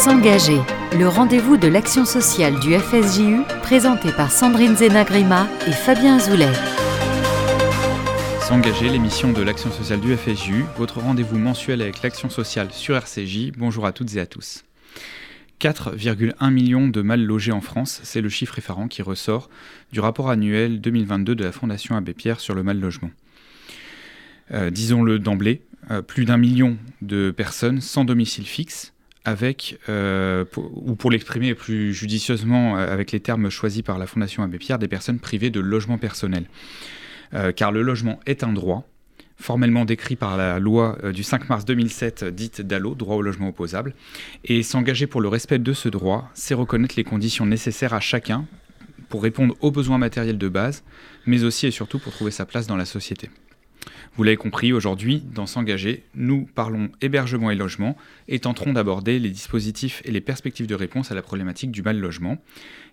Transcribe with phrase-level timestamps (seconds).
[0.00, 0.56] S'engager,
[0.98, 6.50] le rendez-vous de l'action sociale du FSJU, présenté par Sandrine Zenagrima et Fabien Azoulay.
[8.40, 13.52] S'engager, l'émission de l'action sociale du FSJU, votre rendez-vous mensuel avec l'action sociale sur RCJ.
[13.58, 14.64] Bonjour à toutes et à tous.
[15.60, 19.50] 4,1 millions de mal logés en France, c'est le chiffre effarant qui ressort
[19.92, 23.10] du rapport annuel 2022 de la Fondation Abbé Pierre sur le mal logement.
[24.52, 25.60] Euh, disons-le d'emblée,
[25.90, 31.92] euh, plus d'un million de personnes sans domicile fixe, avec, euh, ou pour l'exprimer plus
[31.92, 35.98] judicieusement avec les termes choisis par la Fondation Abbé Pierre, des personnes privées de logement
[35.98, 36.44] personnel.
[37.54, 38.88] car le logement est un droit,
[39.36, 43.94] formellement décrit par la loi du 5 mars 2007 dite DALO, droit au logement opposable,
[44.44, 48.46] et s'engager pour le respect de ce droit, c'est reconnaître les conditions nécessaires à chacun
[49.10, 50.82] pour répondre aux besoins matériels de base,
[51.26, 53.28] mais aussi et surtout pour trouver sa place dans la société.
[54.16, 57.96] Vous l'avez compris, aujourd'hui, dans S'engager, nous parlons hébergement et logement
[58.28, 61.98] et tenterons d'aborder les dispositifs et les perspectives de réponse à la problématique du mal
[61.98, 62.38] logement.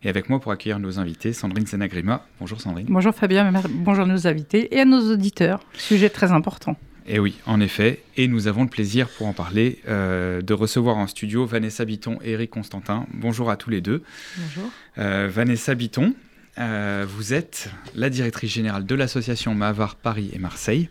[0.04, 2.26] Et avec moi pour accueillir nos invités, Sandrine Senagrima.
[2.40, 2.88] Bonjour Sandrine.
[2.90, 5.60] Bonjour Fabien, bonjour nos invités et à nos auditeurs.
[5.74, 6.78] Sujet très important.
[7.08, 8.02] Et oui, en effet.
[8.18, 12.20] Et nous avons le plaisir, pour en parler, euh, de recevoir en studio Vanessa Biton
[12.22, 13.06] et Eric Constantin.
[13.14, 14.04] Bonjour à tous les deux.
[14.38, 14.70] Bonjour.
[14.98, 16.14] Euh, Vanessa Biton,
[16.60, 20.90] euh, vous êtes la directrice générale de l'association Mavar Paris et Marseille.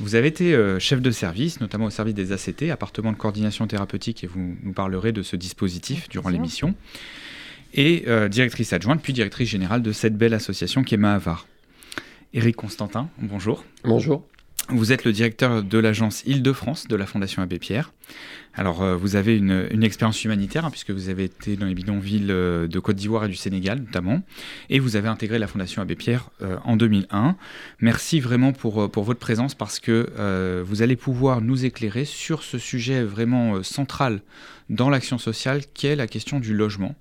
[0.00, 3.66] Vous avez été euh, chef de service, notamment au service des ACT, appartement de coordination
[3.66, 6.74] thérapeutique, et vous nous parlerez de ce dispositif durant l'émission.
[7.74, 11.46] Et euh, directrice adjointe, puis directrice générale de cette belle association qui est Mahavar.
[12.34, 13.64] Éric Constantin, bonjour.
[13.84, 14.26] Bonjour.
[14.74, 17.92] Vous êtes le directeur de l'agence Île-de-France de la Fondation Abbé Pierre.
[18.54, 22.28] Alors, euh, vous avez une, expérience humanitaire, hein, puisque vous avez été dans les bidonvilles
[22.30, 24.22] euh, de Côte d'Ivoire et du Sénégal, notamment,
[24.70, 27.36] et vous avez intégré la Fondation Abbé Pierre euh, en 2001.
[27.80, 32.56] Merci vraiment pour, pour votre présence, parce que vous allez pouvoir nous éclairer sur ce
[32.56, 34.22] sujet vraiment central
[34.70, 36.94] dans l'action sociale, qui est la question du logement,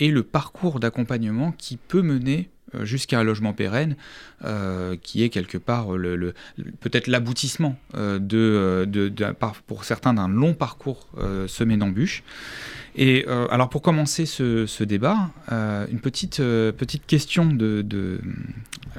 [0.00, 2.50] et le parcours d'accompagnement qui peut mener
[2.82, 3.96] jusqu'à un logement pérenne,
[4.44, 6.34] euh, qui est quelque part le,
[6.80, 9.14] peut-être l'aboutissement euh, de,
[9.66, 11.08] pour certains d'un long parcours
[11.46, 12.22] semé d'embûches.
[12.94, 18.20] Et alors pour commencer ce, débat, une petite, petite question de, de,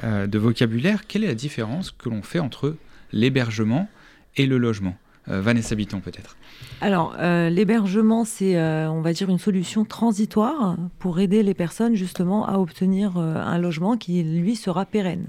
[0.04, 1.06] de, vocabulaire.
[1.08, 2.76] Quelle est la différence que l'on fait entre
[3.12, 3.90] l'hébergement
[4.36, 4.98] et le logement?
[5.28, 6.36] Vanessa Biton peut-être.
[6.82, 11.96] Alors, euh, l'hébergement, c'est, euh, on va dire, une solution transitoire pour aider les personnes
[11.96, 15.28] justement à obtenir euh, un logement qui, lui, sera pérenne.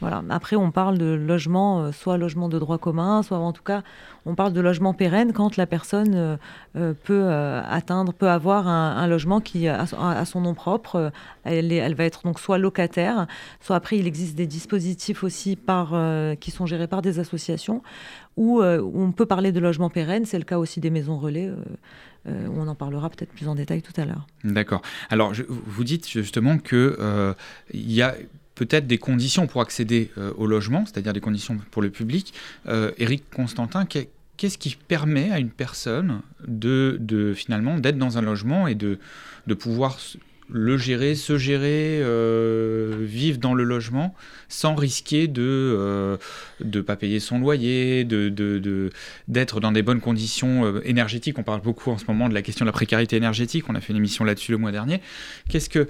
[0.00, 0.22] Voilà.
[0.30, 3.82] Après, on parle de logement, soit logement de droit commun, soit en tout cas,
[4.26, 6.38] on parle de logement pérenne quand la personne
[6.74, 9.86] peut atteindre, peut avoir un, logement qui a,
[10.26, 11.12] son nom propre.
[11.44, 13.26] Elle, va être donc soit locataire,
[13.60, 15.56] soit après, il existe des dispositifs aussi
[16.40, 17.82] qui sont gérés par des associations
[18.38, 20.24] euh, où, on peut parler de logement pérenne.
[20.26, 21.48] C'est le cas aussi des maisons relais.
[21.48, 21.56] Euh,
[22.28, 24.26] euh, on en parlera peut-être plus en détail tout à l'heure.
[24.44, 24.82] D'accord.
[25.10, 26.96] Alors, vous dites justement qu'il
[27.72, 28.14] il y a
[28.56, 32.34] peut-être des conditions pour accéder au logement, c'est-à-dire des conditions pour le public.
[32.98, 33.86] Éric Constantin,
[34.36, 38.98] qu'est-ce qui permet à une personne de, finalement d'être dans un logement et de,
[39.58, 39.98] pouvoir
[40.48, 44.14] le gérer, se gérer, euh, vivre dans le logement
[44.48, 45.42] sans risquer de
[46.60, 51.36] ne euh, pas payer son loyer, d'être dans des bonnes conditions euh, énergétiques?
[51.38, 53.64] On parle beaucoup en ce moment de la question de la précarité énergétique.
[53.68, 55.00] On a fait une émission là-dessus le mois dernier.
[55.48, 55.88] Qu'est-ce que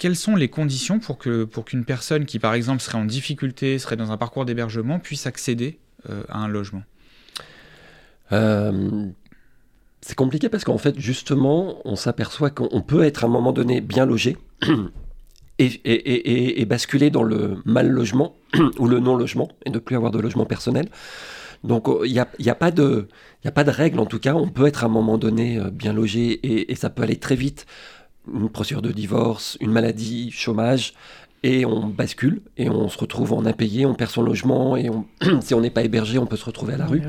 [0.00, 3.78] quelles sont les conditions pour que pour qu'une personne qui par exemple serait en difficulté,
[3.78, 5.78] serait dans un parcours d'hébergement, puisse accéder
[6.28, 6.82] à un logement?
[10.00, 13.80] C'est compliqué parce qu'en fait, justement, on s'aperçoit qu'on peut être à un moment donné
[13.80, 14.36] bien logé
[15.58, 18.34] et, basculer dans le mal logement
[18.78, 20.88] ou le non logement et ne plus avoir de logement personnel.
[21.64, 23.08] Donc il n'y a, y a, pas de,
[23.44, 24.34] a pas de règle en tout cas.
[24.34, 26.40] On peut être à un moment donné euh, bien logé
[26.70, 27.66] et, ça peut aller très vite.
[28.32, 30.94] Une procédure de divorce, une maladie, chômage,
[31.42, 34.90] et on bascule et on se retrouve en impayé, on perd son logement et
[35.40, 37.02] si on n'est pas hébergé, on peut se retrouver à la rue.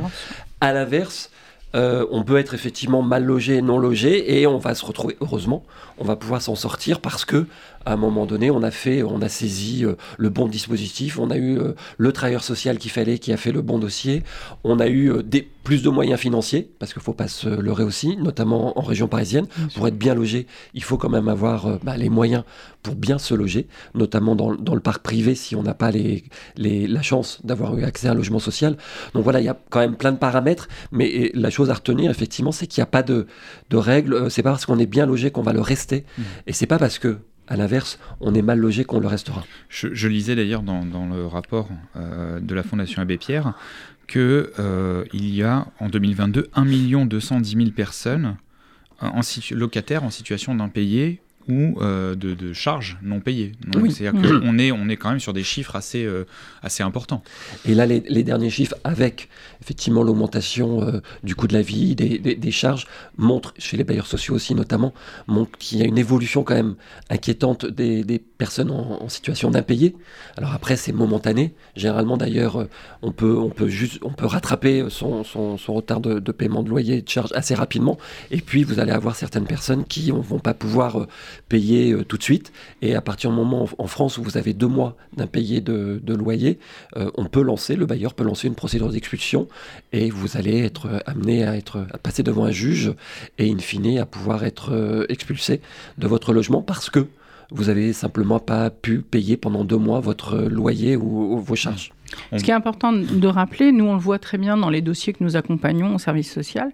[0.61, 1.29] À l'inverse,
[1.75, 5.63] euh, on peut être effectivement mal logé, non logé, et on va se retrouver, heureusement,
[5.97, 7.47] on va pouvoir s'en sortir parce que
[7.85, 11.31] à un moment donné, on a fait, on a saisi euh, le bon dispositif, on
[11.31, 14.21] a eu euh, le travailleur social qu'il fallait, qui a fait le bon dossier,
[14.63, 17.83] on a eu des, plus de moyens financiers, parce qu'il ne faut pas se leurrer
[17.83, 19.47] aussi, notamment en région parisienne.
[19.75, 22.43] pour être bien logé, il faut quand même avoir bah, les moyens
[22.83, 26.23] pour bien se loger, notamment dans, le parc privé si on n'a pas les,
[26.57, 28.77] la chance d'avoir eu accès à un logement social.
[29.13, 32.09] Donc voilà, il y a quand même plein de paramètres, mais la chose à retenir,
[32.11, 33.27] effectivement, c'est qu'il n'y a pas de,
[33.69, 34.29] de règles.
[34.31, 36.21] C'est pas parce qu'on est bien logé qu'on va le rester, mmh.
[36.47, 39.43] et c'est pas parce que à l'inverse, on est mal logé qu'on le restera.
[39.67, 40.83] Je, lisais d'ailleurs dans,
[41.13, 41.67] le rapport
[41.97, 43.53] euh, de la Fondation Abbé Pierre
[44.07, 44.47] qu'il
[45.11, 48.37] il y a en 2022 1 210 000 personnes
[49.01, 51.21] en locataires en situation d'impayés
[51.51, 53.51] ou euh, de, charges non payées.
[53.89, 54.39] C'est-à-dire mmh.
[54.39, 56.25] qu'on est, on est quand même sur des chiffres assez, euh,
[56.63, 57.23] assez importants.
[57.65, 59.27] Et là, les, derniers chiffres, avec
[59.61, 62.87] effectivement l'augmentation euh, du coût de la vie, des, charges,
[63.17, 64.93] montrent, chez les bailleurs sociaux aussi notamment,
[65.27, 66.75] montrent qu'il y a une évolution quand même
[67.09, 69.95] inquiétante des, personnes en, situation d'impayé.
[70.35, 71.53] Alors après, c'est momentané.
[71.75, 72.65] Généralement, d'ailleurs,
[73.03, 73.69] on peut, on, peut
[74.01, 75.23] on peut rattraper son,
[75.67, 77.99] retard de, paiement de loyer et de charges assez rapidement.
[78.31, 81.05] Et puis, vous allez avoir certaines personnes qui ne vont pas pouvoir
[81.49, 82.51] payer euh, tout de suite.
[82.81, 86.57] Et à partir du moment en, France où vous avez deux mois d'impayé de, loyer,
[86.97, 89.47] euh, on peut lancer, le bailleur peut lancer une procédure d'expulsion
[89.93, 92.91] et vous allez être amené à, être, à passer devant un juge
[93.37, 95.61] et in fine à pouvoir être euh, expulsé
[95.97, 97.05] de votre logement parce que
[97.51, 101.91] vous avez simplement pas pu payer pendant deux mois votre loyer ou vos charges.
[102.37, 105.13] Ce qui est important de rappeler, nous on le voit très bien dans les dossiers
[105.13, 106.71] que nous accompagnons au service social,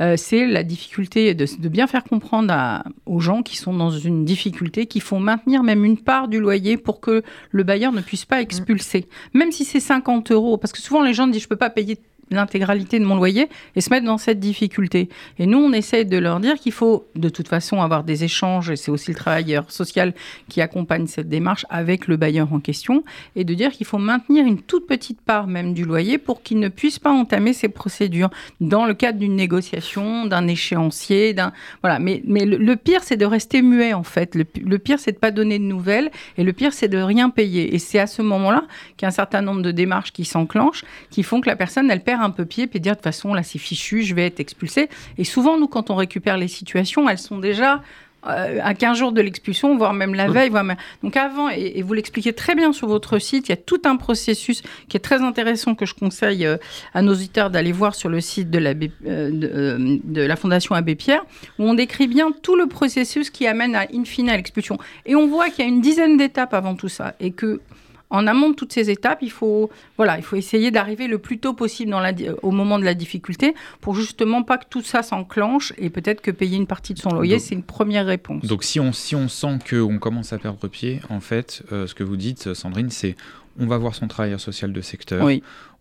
[0.00, 4.86] euh, c'est la difficulté de, bien faire comprendre aux gens qui sont dans une difficulté,
[4.86, 8.40] qui font maintenir même une part du loyer pour que le bailleur ne puisse pas
[8.40, 9.06] expulser.
[9.34, 11.70] Même si c'est 50 euros, parce que souvent les gens disent je ne peux pas
[11.70, 11.98] payer
[12.30, 15.08] l'intégralité de mon loyer et se mettre dans cette difficulté.
[15.38, 18.70] Et nous, on essaie de leur dire qu'il faut de toute façon avoir des échanges,
[18.70, 20.14] et c'est aussi le travailleur social
[20.48, 23.04] qui accompagne cette démarche avec le bailleur en question,
[23.36, 26.58] et de dire qu'il faut maintenir une toute petite part même du loyer pour qu'il
[26.58, 28.30] ne puisse pas entamer ces procédures
[28.60, 31.98] dans le cadre d'une négociation, d'un échéancier, d'un voilà.
[31.98, 34.34] Mais, mais le, pire, c'est de rester muet en fait.
[34.34, 37.74] Le, pire, c'est de pas donner de nouvelles, et le pire, c'est de rien payer.
[37.74, 38.64] Et c'est à ce moment-là
[38.96, 42.30] qu'il certain nombre de démarches qui s'enclenchent, qui font que la personne, elle perd un
[42.30, 44.88] peu pied puis dire de toute façon là c'est fichu, je vais être expulsé.
[45.18, 47.82] Et souvent nous quand on récupère les situations, elles sont déjà
[48.26, 50.50] euh, à 15 jours de l'expulsion, voire même la veille.
[50.50, 50.76] Voire même...
[51.02, 53.96] Donc avant, et, vous l'expliquez très bien sur votre site, il y a tout un
[53.96, 56.58] processus qui est très intéressant que je conseille euh,
[56.92, 60.74] à nos auditeurs d'aller voir sur le site de la, euh, de, de, la Fondation
[60.74, 61.24] Abbé Pierre,
[61.58, 64.76] où on décrit bien tout le processus qui amène à in fine à l'expulsion.
[65.06, 67.60] Et on voit qu'il y a une dizaine d'étapes avant tout ça, et que
[68.10, 71.38] en amont de toutes ces étapes, il faut, voilà, il faut essayer d'arriver le plus
[71.38, 72.12] tôt possible dans la,
[72.42, 76.30] au moment de la difficulté pour justement pas que tout ça s'enclenche et peut-être que
[76.30, 78.44] payer une partie de son loyer, c'est une première réponse.
[78.44, 81.94] Donc si on, si on sent qu'on commence à perdre pied, en fait, euh, ce
[81.94, 83.16] que vous dites, Sandrine, c'est
[83.58, 85.28] on va voir son travailleur social de secteur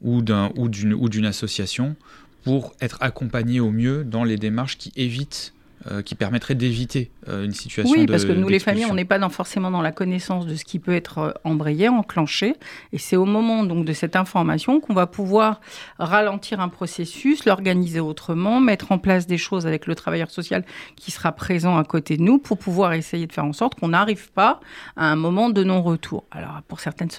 [0.02, 1.96] ou d'une association
[2.44, 5.54] pour être accompagné au mieux dans les démarches qui évitent
[5.88, 9.06] euh, qui permettrait d'éviter euh, une situation Oui, parce que nous, les familles, on n'est
[9.06, 12.56] pas dans, forcément dans la connaissance de ce qui peut être euh, embrayé, enclenché.
[12.92, 15.62] Et c'est au moment donc de cette information qu'on va pouvoir
[15.98, 20.66] ralentir un processus, l'organiser autrement, mettre en place des choses avec le travailleur social
[20.98, 23.90] qui sera présent à côté de nous pour pouvoir essayer de faire en sorte qu'on
[23.90, 24.60] n'arrive pas
[24.98, 26.26] à un moment de non-retour.
[26.32, 27.10] Alors, pour certaines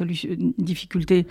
[0.58, 1.26] difficultés,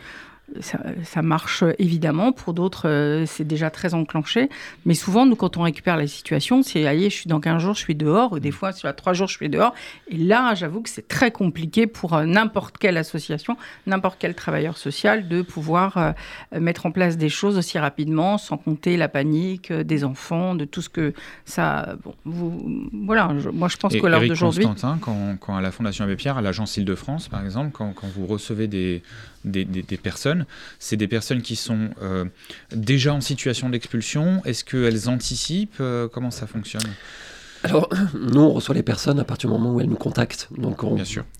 [0.61, 2.31] ça, marche évidemment.
[2.31, 4.49] Pour d'autres, euh, c'est déjà très enclenché.
[4.85, 7.73] Mais souvent, nous, quand on récupère la situation, c'est allez, je suis dans 15 jours,
[7.73, 8.39] je suis dehors.
[8.39, 9.73] Des fois, sur 3 jours, je suis dehors.
[10.09, 13.57] Et là, j'avoue que c'est très compliqué pour euh, n'importe quelle association,
[13.87, 18.57] n'importe quel travailleur social de pouvoir euh, mettre en place des choses aussi rapidement, sans
[18.57, 21.13] compter la panique des enfants, de tout ce que
[21.45, 21.95] ça.
[22.03, 24.63] Bon, vous, voilà, moi, je pense que l'heure d'aujourd'hui.
[24.63, 28.07] Constantin, quand, quand, à la Fondation Abbé Pierre, à l'agence Île-de-France, par exemple, quand, quand
[28.07, 29.01] vous recevez des,
[29.45, 29.65] des,
[29.97, 30.45] personnes,
[30.79, 32.25] c'est des personnes qui sont euh,
[32.71, 34.41] déjà en situation d'expulsion.
[34.45, 36.89] Est-ce qu'elles anticipent euh, Comment ça fonctionne?
[37.63, 40.49] Alors, nous, on reçoit les personnes à partir du moment où elles nous contactent.
[40.57, 40.97] Donc, on,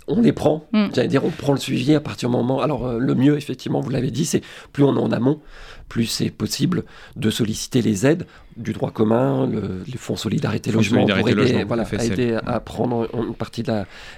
[0.08, 0.68] on les prend.
[0.74, 0.88] Mm.
[0.94, 2.62] J'allais dire, on prend le suivi à partir du moment.
[2.62, 4.42] Alors, euh, le mieux, effectivement, vous l'avez dit, c'est
[4.74, 5.40] plus on est en amont,
[5.88, 6.84] plus c'est possible
[7.16, 8.26] de solliciter les aides
[8.58, 13.34] du droit commun, le, Fonds Solidarité Logement pour aider, voilà, à, aider à prendre une
[13.34, 13.74] partie de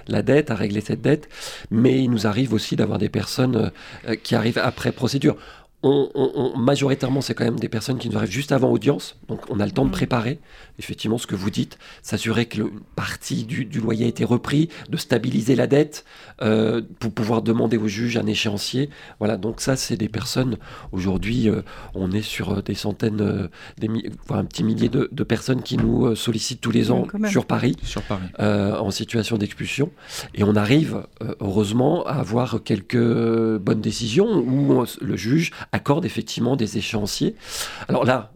[0.08, 1.28] la, dette, à régler cette dette.
[1.70, 3.70] Mais il nous arrive aussi d'avoir des personnes
[4.08, 5.36] euh, qui arrivent après procédure
[5.82, 9.58] on, majoritairement, c'est quand même des personnes qui nous arrivent juste avant audience, donc on
[9.58, 9.92] a le temps de mm.
[9.92, 10.38] préparer,
[10.78, 14.96] effectivement, ce que vous dites, s'assurer que le partie du, loyer a été repris, de
[14.96, 16.04] stabiliser la dette,
[16.40, 18.90] euh, pour pouvoir demander au juge un échéancier.
[19.18, 20.56] Voilà, donc ça, c'est des personnes,
[20.92, 21.62] aujourd'hui, euh,
[21.94, 23.48] on est sur euh, des centaines,
[23.78, 23.88] des,
[24.26, 28.02] voire un petit millier de, personnes qui nous sollicitent tous les ans sur Paris, sur
[28.02, 28.26] Paris.
[28.38, 29.90] en situation d'expulsion,
[30.34, 31.06] et on arrive,
[31.40, 32.96] heureusement, à avoir quelques
[33.58, 37.34] bonnes décisions où le juge accorde effectivement des échéanciers.
[37.88, 38.31] Alors là,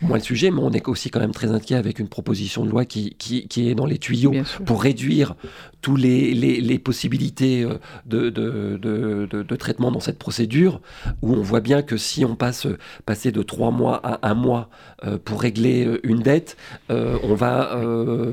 [0.00, 2.70] moins le sujet, mais on est aussi quand même très inquiet avec une proposition de
[2.70, 4.32] loi qui, qui, est dans les tuyaux
[4.64, 5.34] pour réduire
[5.80, 7.74] tous les, les, possibilités euh,
[8.06, 10.80] de, de, de, de, traitement dans cette procédure,
[11.22, 12.66] où on voit bien que si on passe
[13.06, 14.70] passer de trois mois à un mois
[15.04, 16.56] euh, pour régler euh, une dette,
[16.88, 17.78] on va,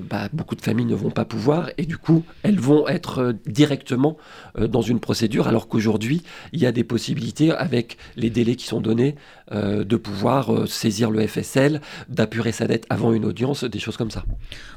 [0.09, 4.17] bah, beaucoup de familles ne vont pas pouvoir, et du coup, elles vont être directement
[4.57, 8.81] dans une procédure, alors qu'aujourd'hui, il y a des possibilités avec les délais qui sont
[8.81, 9.15] donnés
[9.51, 11.21] de pouvoir saisir le
[11.55, 14.23] FSL, d'apurer sa dette avant une audience, des choses comme ça.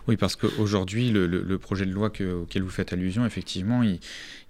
[0.06, 2.10] Oui, parce qu'aujourd'hui, le, le, projet de loi
[2.42, 3.98] auquel vous faites allusion, effectivement, il,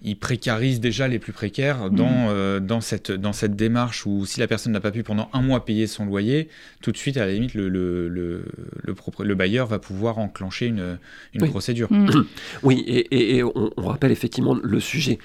[0.01, 2.29] il précarise déjà les plus précaires dans, mmh.
[2.29, 5.41] euh, dans, cette, dans cette démarche où si la personne n'a pas pu pendant un
[5.41, 6.47] mois payer son loyer,
[6.81, 8.45] tout de suite, à la limite, le, le, le,
[8.85, 10.97] le, bailleur va pouvoir enclencher une,
[11.33, 11.91] une procédure.
[11.91, 12.09] Mmh.
[12.63, 15.19] Oui, et, et, on, rappelle effectivement le sujet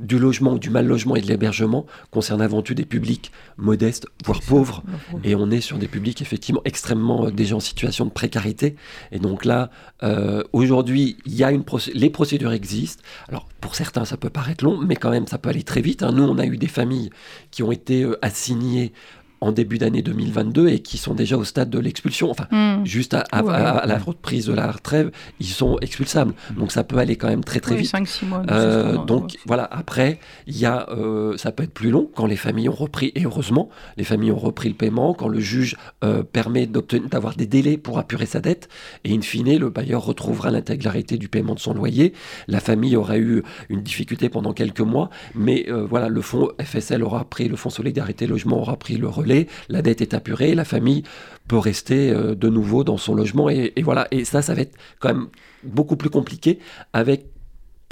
[0.00, 4.40] du logement, du mal logement et de l'hébergement concerne avant tout des publics modestes, voire
[4.40, 4.82] pauvres,
[5.24, 8.76] et on est sur des publics effectivement extrêmement euh, déjà en situation de précarité.
[9.12, 9.70] Et donc là,
[10.02, 11.64] euh, aujourd'hui, il y une
[11.94, 13.02] les procédures existent.
[13.28, 16.02] Alors pour certains, ça peut paraître long, mais quand même, ça peut aller très vite.
[16.02, 16.12] Hein.
[16.12, 17.10] Nous, on a eu des familles
[17.50, 18.92] qui ont été euh, assignées
[19.40, 22.30] en début d'année 2022 et qui sont déjà au stade de l'expulsion.
[22.30, 22.84] Enfin, hmm.
[22.84, 26.34] juste à, la reprise de la retrêve, ils sont expulsables.
[26.50, 26.58] Hmm.
[26.58, 27.92] Donc ça peut aller quand même très très vite.
[27.92, 28.42] 5-6 mois.
[28.50, 32.36] Euh, donc voilà, après, il y a, euh, ça peut être plus long quand les
[32.36, 36.22] familles ont repris, et heureusement, les familles ont repris le paiement, quand le juge euh,
[36.22, 38.68] permet d'avoir des délais pour apurer sa dette,
[39.04, 42.12] et in fine, le bailleur retrouvera l'intégralité du paiement de son loyer.
[42.46, 47.24] La famille aura eu une difficulté pendant quelques mois, mais voilà, le fonds FSL aura
[47.24, 49.29] pris, le fonds Solidarité Logement aura pris le relais
[49.68, 51.02] la dette est apurée, la famille
[51.48, 53.50] peut rester euh, de nouveau dans son logement.
[53.50, 55.26] Et, voilà, et ça, ça va être quand même
[55.64, 56.60] beaucoup plus compliqué
[56.92, 57.26] avec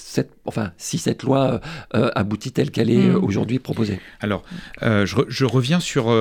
[0.01, 1.61] cette, enfin, si cette loi
[1.97, 3.17] euh, aboutit telle qu'elle est mm.
[3.17, 4.01] aujourd'hui proposée.
[4.21, 4.45] Alors,
[4.83, 6.15] euh, je, reviens sur,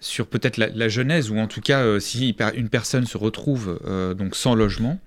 [0.00, 3.78] sur peut-être la, genèse, ou en tout cas, si une personne se retrouve
[4.18, 4.98] donc sans logement.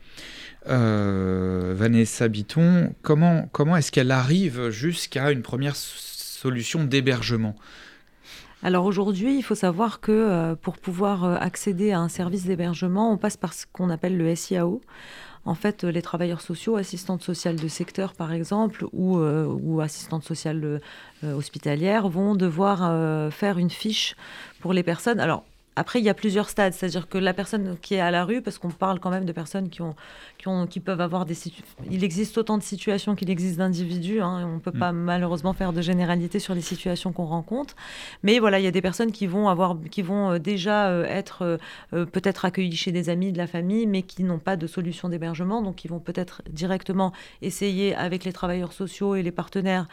[0.65, 7.55] Vanessa Biton, comment, comment est-ce qu'elle arrive jusqu'à une première solution d'hébergement?
[8.65, 13.12] Alors aujourd'hui, il faut savoir que euh, pour pouvoir euh, accéder à un service d'hébergement,
[13.12, 14.81] on passe par ce qu'on appelle le SIAO.
[15.45, 20.24] En fait, les travailleurs sociaux, assistantes sociales de secteur par exemple, ou, euh, ou assistantes
[20.24, 20.81] sociales
[21.22, 24.15] hospitalières, vont devoir faire une fiche
[24.62, 25.19] pour les personnes.
[25.19, 25.43] Alors,
[25.75, 28.41] après, il y a plusieurs stades, c'est-à-dire que la personne qui est à la rue,
[28.41, 29.96] parce qu'on parle quand même de personnes qui, ont,
[30.38, 31.36] qui, ont, qui peuvent avoir des
[31.91, 34.22] Il existe autant de situations qu'il existe d'individus.
[34.22, 34.79] Hein, on ne peut mm.
[34.79, 37.75] pas malheureusement faire de généralité sur les situations qu'on rencontre.
[38.24, 41.03] Mais voilà, il y a des personnes qui vont, avoir, qui vont euh, déjà euh,
[41.05, 41.60] être
[41.94, 45.10] euh, peut-être accueillies chez des amis, de la famille, mais qui n'ont pas de solution
[45.10, 45.62] d'hébergement.
[45.62, 49.88] Donc, ils vont peut-être directement essayer avec les travailleurs sociaux et les partenaires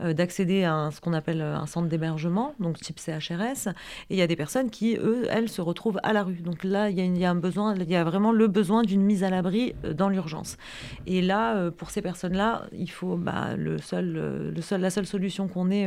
[0.00, 3.68] d'accéder à ce qu'on appelle un centre d'hébergement, donc type CHRS.
[4.10, 6.40] Et il y a des personnes qui, eux, elle se retrouve à la rue.
[6.42, 9.24] Donc là, il y, a un besoin, il y a vraiment le besoin d'une mise
[9.24, 10.56] à l'abri euh, dans l'urgence.
[11.06, 14.90] Et là, euh, pour ces personnes-là, il faut bah, le seul, euh, le seul, la
[14.90, 15.84] seule solution qu'on ait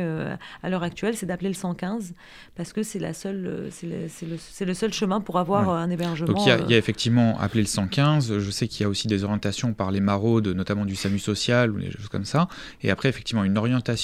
[0.62, 2.14] à l'heure actuelle, c'est d'appeler le 115
[2.56, 6.32] parce que c'est la seule, c'est le, le, seul chemin pour avoir un hébergement.
[6.32, 8.38] Donc il y, a, il y, a, effectivement appelé le 115.
[8.38, 11.70] Je sais qu'il y a aussi des orientations par les maraudes, notamment du SAMU social
[11.70, 12.48] ou des choses comme ça.
[12.82, 13.97] Et après, effectivement, une orientation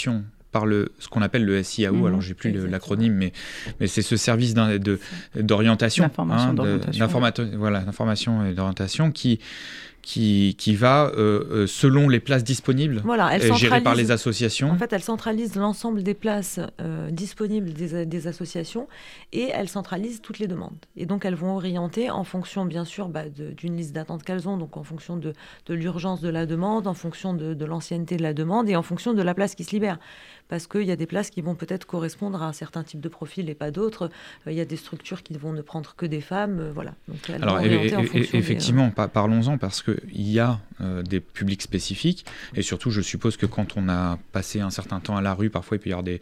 [0.52, 3.32] par le, ce qu'on appelle le SIAO, mhm, alors j'ai plus l'acronyme, mais,
[3.80, 4.54] mais c'est ce service
[5.34, 9.40] d'orientation, d'information hein, voilà, d'information et d'orientation qui,
[10.04, 14.70] qui, qui va, euh, euh, selon les places disponibles, voilà, elle gérées par les associations.
[14.70, 18.86] En fait, elle centralise l'ensemble des places euh, disponibles des, des, associations
[19.32, 20.76] et elle centralise toutes les demandes.
[20.96, 24.58] Et donc, elles vont orienter en fonction, bien sûr, bah, d'une liste d'attente qu'elles ont,
[24.58, 25.32] donc en fonction de,
[25.66, 28.82] de l'urgence de la demande, en fonction de, de l'ancienneté de la demande et en
[28.82, 29.98] fonction de la place qui se libère
[30.48, 33.08] parce qu'il y a des places qui vont peut-être correspondre à un certain type de
[33.08, 34.10] profil et pas d'autres.
[34.46, 36.70] Il y a des structures qui ne vont ne prendre que des femmes.
[36.74, 36.94] voilà.
[37.08, 42.90] Donc, Alors, effectivement, parlons-en parce que il y a euh, des publics spécifiques, et surtout,
[42.90, 45.80] je suppose que quand on a passé un certain temps à la rue, parfois il
[45.80, 46.20] peut y avoir des,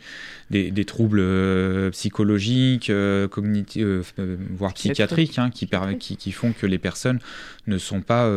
[0.50, 4.14] des, troubles euh, psychologiques, euh, cognitifs,
[4.50, 7.19] voire psychiatriques, hein, qui, qui, qui, font que les personnes
[7.67, 8.31] ne sont pas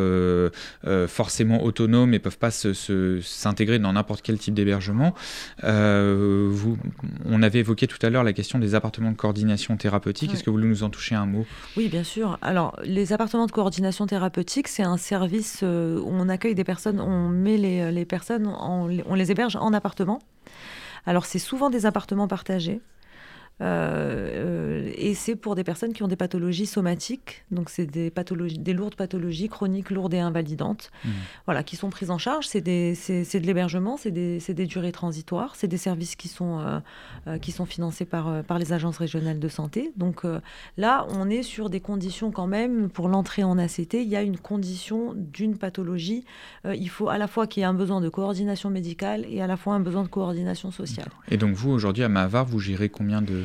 [1.08, 5.15] forcément autonomes et peuvent pas s'intégrer dans n'importe quel type d'hébergement.
[6.51, 6.77] Vous,
[7.25, 10.34] on avait évoqué tout à l'heure la question des appartements de coordination thérapeutique.
[10.34, 11.46] Est-ce que vous voulez nous en toucher un mot?
[11.77, 12.38] Oui, bien sûr.
[12.42, 17.00] Alors, les appartements de coordination thérapeutique, c'est un service euh, où on accueille des personnes,
[17.00, 20.20] on met les, personnes, on les héberge en appartement.
[21.06, 22.82] Alors c'est souvent des appartements partagés.
[23.62, 28.58] Euh, et c'est pour des personnes qui ont des pathologies somatiques, donc c'est des, pathologies,
[28.58, 31.10] des lourdes pathologies chroniques, lourdes et invalidantes, mmh.
[31.46, 32.48] voilà, qui sont prises en charge.
[32.48, 36.80] C'est de l'hébergement, c'est des, des, durées transitoires, c'est des services qui sont, euh,
[37.28, 39.92] euh, qui sont financés par, par les agences régionales de santé.
[39.96, 40.24] Donc
[40.78, 44.22] là, on est sur des conditions quand même, pour l'entrée en ACT, il y a
[44.22, 46.26] une condition d'une pathologie.
[46.66, 49.48] il faut à la fois qu'il y ait un besoin de coordination médicale et à
[49.48, 51.10] la fois un besoin de coordination sociale.
[51.30, 53.45] Et donc vous, aujourd'hui, à Mavar, vous gérez combien de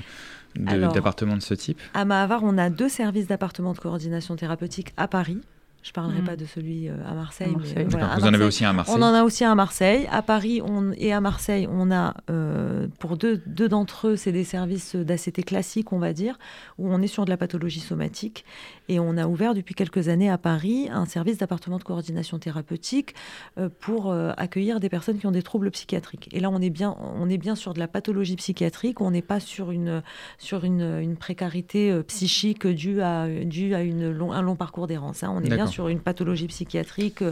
[0.57, 5.09] d'appartements de, ce type À Mahavar, on a deux services d'appartements de coordination thérapeutique à
[5.09, 5.41] Paris.
[5.83, 6.25] Je ne parlerai mm.
[6.25, 7.55] pas de celui euh, à Marseille.
[7.55, 10.07] vous en avez aussi un à Marseille On en a aussi un à Marseille.
[10.11, 14.33] À Paris on, et à Marseille, on a, euh, pour deux, deux d'entre eux, c'est
[14.33, 16.39] des services d'ACT classiques, on va dire,
[16.79, 18.45] où on est sur de la pathologie somatique.
[18.91, 23.15] Et on a ouvert depuis quelques années à Paris un service d'appartement de coordination thérapeutique
[23.57, 26.29] euh, pour euh, accueillir des personnes qui ont des troubles psychiatriques.
[26.33, 29.23] Et là, on est bien, on est bien sur de la pathologie psychiatrique, on n'est
[29.23, 30.03] pas sur une,
[30.39, 34.89] sur une, une précarité euh, psychique due à, due à une long, un long parcours
[34.89, 35.23] d'errance.
[35.23, 35.33] Hein.
[35.33, 37.23] On est bien sur une pathologie psychiatrique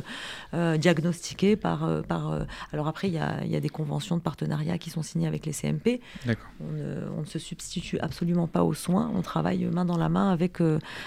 [0.53, 2.03] diagnostiquée par...
[2.05, 5.27] par alors après, il y a, y a, des conventions de partenariat qui sont signées
[5.27, 6.01] avec les CMP.
[6.61, 9.11] On ne, on ne se substitue absolument pas aux soins.
[9.15, 10.61] On travaille main dans la main avec,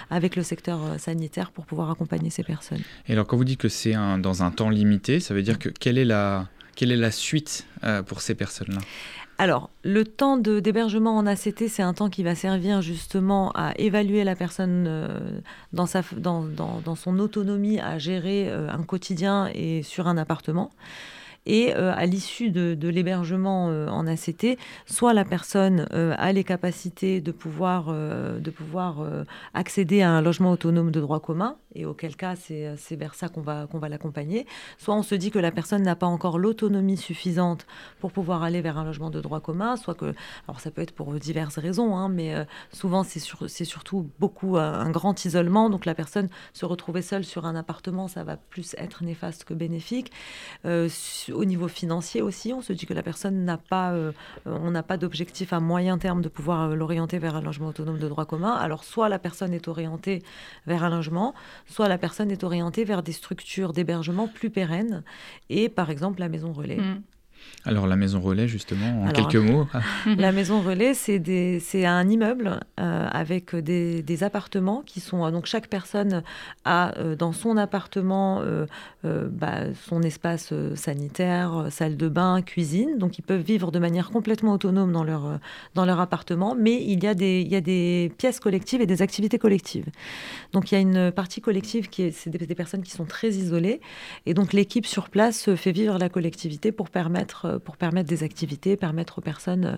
[0.10, 2.82] avec le secteur euh, sanitaire pour pouvoir accompagner ces personnes.
[3.08, 5.70] Et alors quand vous dites que c'est dans un temps limité, ça veut dire que
[5.70, 8.82] quelle est la, quelle est la suite euh, pour ces personnes-là?
[9.42, 14.24] Alors, le temps d'hébergement en ACT, c'est un temps qui va servir justement à évaluer
[14.24, 15.40] la personne euh,
[15.74, 20.70] dans, dans, dans, son autonomie à gérer un quotidien et sur un appartement.
[21.46, 26.44] Et euh, à l'issue de, l'hébergement euh, en ACT, soit la personne euh, a les
[26.44, 29.04] capacités de pouvoir, de pouvoir
[29.54, 33.42] accéder à un logement autonome de droit commun, et auquel cas c'est vers ça qu'on
[33.42, 34.46] va, qu'on va l'accompagner,
[34.78, 37.66] soit on se dit que la personne n'a pas encore l'autonomie suffisante
[38.00, 40.14] pour pouvoir aller vers un logement de droit commun, soit que,
[40.48, 42.36] alors ça peut être pour diverses raisons, hein, mais
[42.72, 47.46] souvent c'est sur, surtout beaucoup un grand isolement, donc la personne se retrouver seule sur
[47.46, 50.12] un appartement, ça va plus être néfaste que bénéfique
[51.32, 54.12] au niveau financier aussi, on se dit que la personne n'a pas, euh,
[54.46, 58.00] on n'a pas d'objectif à moyen terme de pouvoir euh, l'orienter vers un logement autonome
[58.00, 58.54] de droit commun.
[58.54, 60.24] Alors soit la personne est orientée
[60.68, 61.34] vers un logement,
[61.66, 65.04] soit la personne est orientée vers des structures d'hébergement plus pérennes
[65.50, 66.78] et par exemple la maison relais.
[66.78, 67.02] Mm.
[67.64, 69.68] Alors la maison relais, justement, en quelques mots.
[70.18, 75.30] la maison relais, c'est un immeuble euh, avec des, appartements qui sont...
[75.32, 76.22] donc chaque personne
[76.66, 78.66] a euh, dans son appartement euh,
[79.04, 82.98] bah, son espace sanitaire, salle de bain, cuisine.
[82.98, 85.40] Donc ils peuvent vivre de manière complètement autonome dans leur,
[85.76, 88.86] dans leur appartement, mais il y, a des, il y a des pièces collectives et
[88.86, 89.86] des activités collectives.
[90.52, 93.30] Donc il y a une partie collective qui est, des, des personnes qui sont très
[93.30, 93.82] isolées.
[94.26, 98.24] Et donc l'équipe sur place fait vivre la collectivité pour permettre euh, pour permettre des
[98.24, 99.78] activités, permettre aux personnes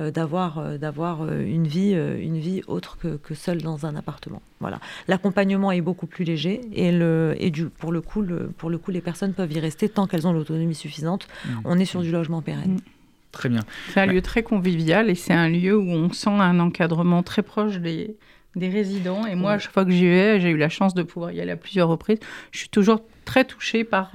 [0.00, 4.42] euh, d'avoir, euh, d'avoir une, vie, une vie autre que, que seule dans un appartement.
[4.60, 4.78] Voilà.
[5.08, 8.78] L'accompagnement est beaucoup plus léger et, le, et du, pour, le coup, le, pour le
[8.78, 11.28] coup, les personnes peuvent y rester tant qu'elles ont l'autonomie suffisante.
[11.44, 11.50] Mmh.
[11.64, 12.74] On est sur du logement pérenne.
[12.74, 12.80] Mmh.
[13.32, 13.62] Très bien.
[13.92, 17.42] C'est un lieu très convivial et c'est un lieu où on sent un encadrement très
[17.42, 18.16] proche des,
[18.54, 19.26] des résidents.
[19.26, 21.40] Et moi, à chaque fois que j'y vais, j'ai eu la chance de pouvoir y
[21.40, 22.18] aller à plusieurs reprises.
[22.52, 24.12] Je suis toujours très touchée par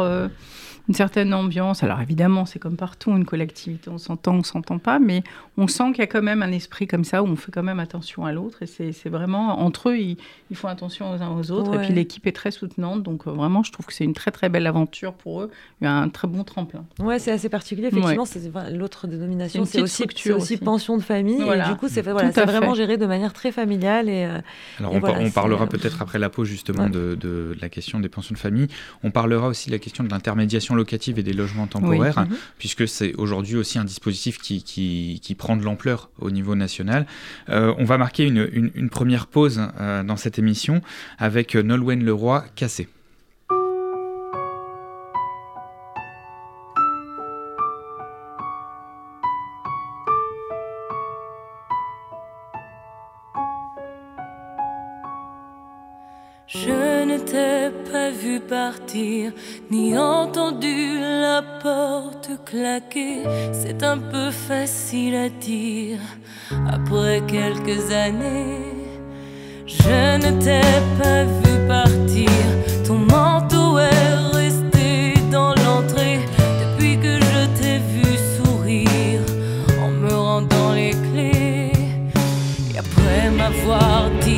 [0.89, 1.84] une certaine ambiance.
[1.84, 5.21] Alors évidemment, c'est comme partout, une collectivité, on s'entend, on s'entend pas, mais
[5.56, 7.62] on sent qu'il y a quand même un esprit comme ça où on fait quand
[7.62, 8.63] même attention à l'autre.
[8.63, 10.17] Et c'est vraiment, entre eux, ils,
[10.56, 11.75] font attention aux uns aux autres.
[11.75, 13.04] Et puis l'équipe est très soutenante.
[13.04, 15.52] Donc euh, vraiment, je trouve que c'est une très très belle aventure pour eux.
[15.80, 16.84] Il y a un très bon tremplin.
[16.99, 17.89] Ouais, c'est assez particulier.
[17.89, 21.39] Effectivement, c'est l'autre dénomination, c'est aussi, aussi, pension de famille.
[21.39, 24.10] Et du coup, c'est vraiment géré de manière très familiale.
[24.10, 24.39] Et, euh,
[24.80, 28.34] Alors on, parlera euh, peut-être après la pause justement de, de, la question des pensions
[28.34, 28.67] de famille.
[29.04, 32.36] On parlera aussi de la question de l'intermédiation locative et des logements temporaires, mhm.
[32.58, 37.06] puisque c'est aujourd'hui aussi un dispositif qui, qui, prend de l'ampleur au niveau national.
[37.50, 40.82] Euh, on va marquer une, une, première pause euh, dans cette émission
[41.18, 42.88] avec Nolwenn Leroy Cassé.
[58.39, 59.32] Partir,
[59.71, 63.23] ni entendu la porte claquer.
[63.52, 65.99] C'est un peu facile à dire
[66.71, 68.75] après quelques années.
[69.65, 70.62] Je ne t'ai
[71.02, 72.32] pas vu partir,
[72.88, 76.19] ton manteau est resté dans l'entrée
[76.62, 79.21] depuis que je t'ai vu sourire
[79.84, 81.71] en me rendant les clés.
[82.73, 84.29] Et après m'avoir dit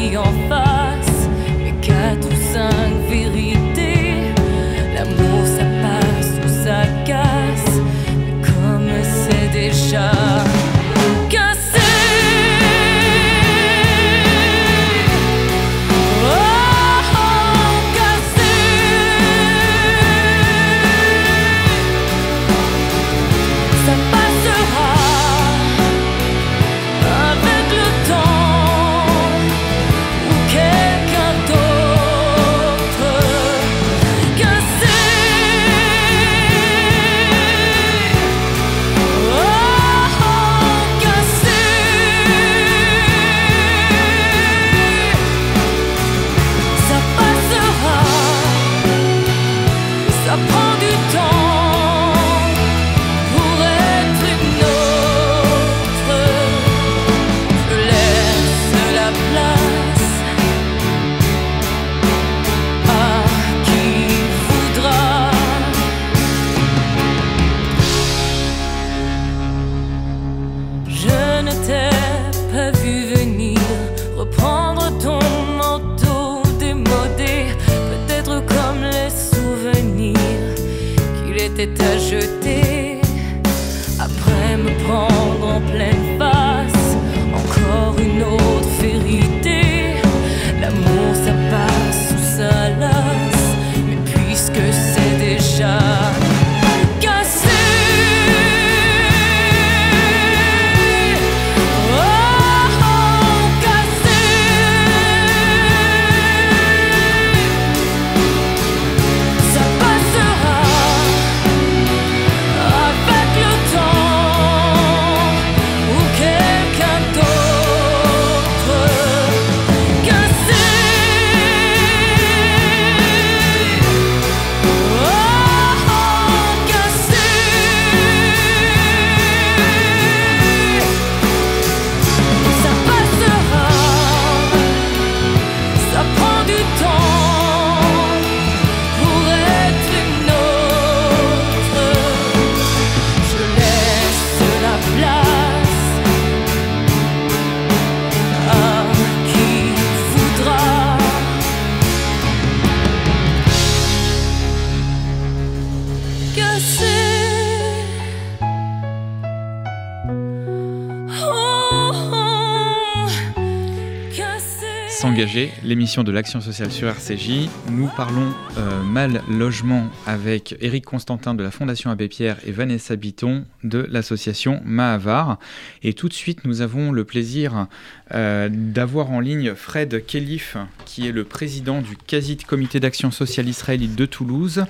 [165.71, 167.47] l'émission de l'action sociale sur RCJ.
[167.71, 172.97] Nous parlons euh, mal logement avec Éric Constantin de la Fondation Abbé Pierre et Vanessa
[172.97, 175.39] Biton de l'association Mahavar.
[175.81, 177.67] Et tout de suite, nous avons le plaisir
[178.13, 183.47] euh, d'avoir en ligne Fred Kelif, qui est le président du CASIT Comité d'action sociale
[183.47, 184.65] israélite de Toulouse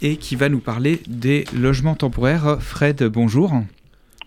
[0.00, 2.58] et qui va nous parler des logements temporaires.
[2.60, 3.50] Fred, bonjour.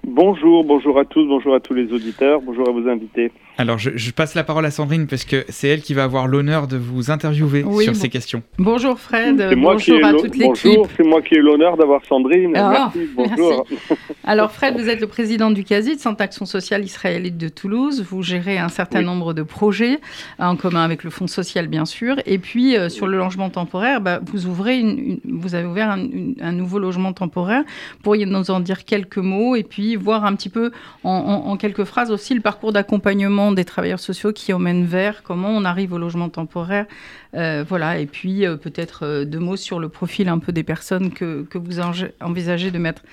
[0.05, 3.31] Bonjour, bonjour à tous, bonjour à tous les auditeurs, bonjour à vos invités.
[3.59, 6.27] Alors, je, je passe la parole à Sandrine parce que c'est elle qui va avoir
[6.27, 7.99] l'honneur de vous interviewer Oui, sur bon.
[7.99, 8.41] ces questions.
[8.57, 10.45] Bonjour Fred, moi bonjour à toute l'équipe.
[10.65, 12.53] bonjour, c'est moi qui ai l'honneur d'avoir Sandrine.
[12.55, 13.65] Ah, merci, bonjour.
[14.23, 18.01] Alors Fred, vous êtes le président du CASIT, Centre Action Sociale Israélite de Toulouse.
[18.09, 19.05] Vous gérez un certain Oui.
[19.05, 19.99] nombre de projets
[20.39, 22.15] en commun avec le Fonds social bien sûr.
[22.25, 25.89] Et puis euh, sur le logement temporaire, bah, vous ouvrez, une, une- vous avez ouvert
[25.89, 27.63] un, une- un nouveau logement temporaire.
[28.03, 30.71] Pourriez nous en dire quelques mots et puis voir un petit peu
[31.03, 35.23] en, en- en quelques phrases aussi le parcours d'accompagnement des travailleurs sociaux qui emmène vers
[35.23, 36.85] comment on arrive au logement temporaire.
[37.35, 37.99] Euh, voilà.
[37.99, 41.43] Et puis euh, peut-être euh, deux mots sur le profil un peu des personnes que,
[41.43, 41.79] que vous
[42.21, 43.03] envisagez de mettre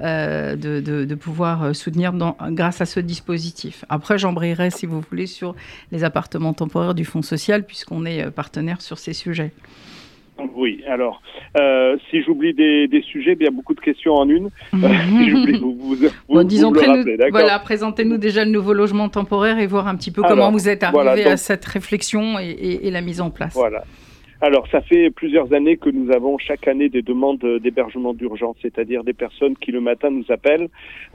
[0.00, 2.12] de, de- pouvoir soutenir
[2.50, 3.84] grâce à ce dispositif.
[3.88, 5.54] Après, j'embrayerai, si vous voulez, sur
[5.92, 9.52] les appartements temporaires du Fonds social, puisqu'on est partenaire sur ces sujets.
[10.54, 11.22] Oui, alors,
[11.58, 14.46] euh, si j'oublie des, des sujets, il y a beaucoup de questions en une.
[14.74, 14.78] Euh,
[15.18, 18.72] si j'oublie, vous, vous, vous, Bon, vous disons, le rappelez, voilà, présentez-nous déjà le nouveau
[18.74, 21.64] logement temporaire et voir un petit peu Alors, comment vous êtes arrivé voilà, à cette
[21.64, 23.54] réflexion et, et- et la mise en place.
[23.54, 23.84] Voilà.
[24.42, 29.02] Alors, ça fait plusieurs années que nous avons chaque année des demandes d'hébergement d'urgence, c'est-à-dire
[29.02, 30.68] des personnes qui le matin nous appellent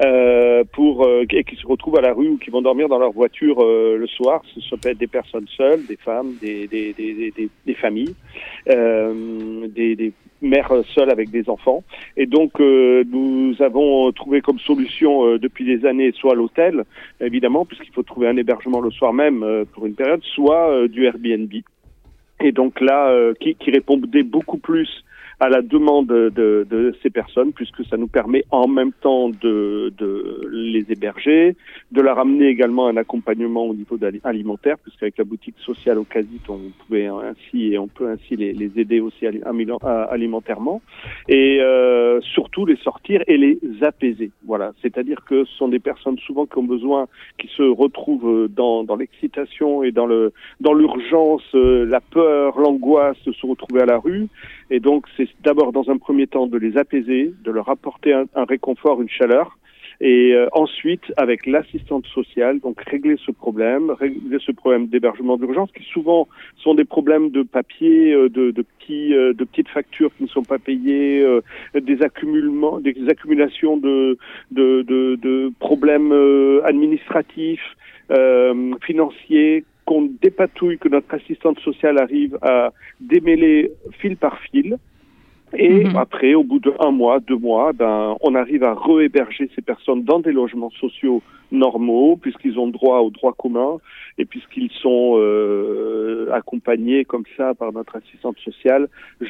[0.04, 2.98] euh, pour euh, et qui se retrouvent à la rue ou qui vont dormir dans
[2.98, 4.42] leur voiture euh, le soir.
[4.46, 6.68] Ce peut être des personnes seules, des femmes, des,
[7.76, 8.16] familles,
[8.66, 11.84] des, des mères seules avec des enfants.
[12.18, 16.86] Et donc, nous avons trouvé comme solution depuis des années soit l'hôtel,
[17.20, 21.52] évidemment, puisqu'il faut trouver un hébergement le soir même pour une période, soit du Airbnb.
[22.44, 25.04] Et donc là, euh, qui, qui répondait beaucoup plus
[25.42, 29.92] à la demande de, de ces personnes, puisque ça nous permet en même temps de,
[29.98, 31.56] de les héberger,
[31.92, 36.48] de leur amener également un accompagnement au niveau alimentaire, puisqu'avec la boutique sociale au Casit,
[36.48, 40.80] on pouvait ainsi et on peut ainsi les, les aider aussi alimentairement,
[41.28, 44.30] et euh, surtout les sortir et les apaiser.
[44.46, 47.08] Voilà, c'est-à-dire que ce sont des personnes souvent qui ont besoin,
[47.40, 53.18] qui se retrouvent dans, dans l'excitation et dans le dans l'urgence, euh, la peur, l'angoisse
[53.26, 54.28] de se retrouver à la rue.
[54.72, 58.46] Et donc, c'est d'abord dans un premier temps de les apaiser, de leur apporter un,
[58.46, 59.58] réconfort, une chaleur.
[60.00, 65.70] Et euh, ensuite, avec l'assistante sociale, donc régler ce problème, régler ce problème d'hébergement d'urgence,
[65.74, 70.10] qui souvent sont des problèmes de papier, euh, de, de petits, euh, de petites factures
[70.16, 71.42] qui ne sont pas payées, euh,
[71.80, 74.18] des accumulements, des accumulations de,
[74.52, 77.76] de, de, de problèmes euh, administratifs,
[78.10, 84.78] euh, financiers, qu'on dépatouille, que notre assistante sociale arrive à démêler fil par fil
[85.54, 85.98] Et Mhm.
[85.98, 90.04] après, au bout de un mois, deux mois, ben, on arrive à re-héberger ces personnes
[90.06, 93.78] dans des logements sociaux normaux, puisqu'ils ont droit au droit commun
[94.18, 98.88] et puisqu'ils sont euh, accompagnés comme ça par notre assistante sociale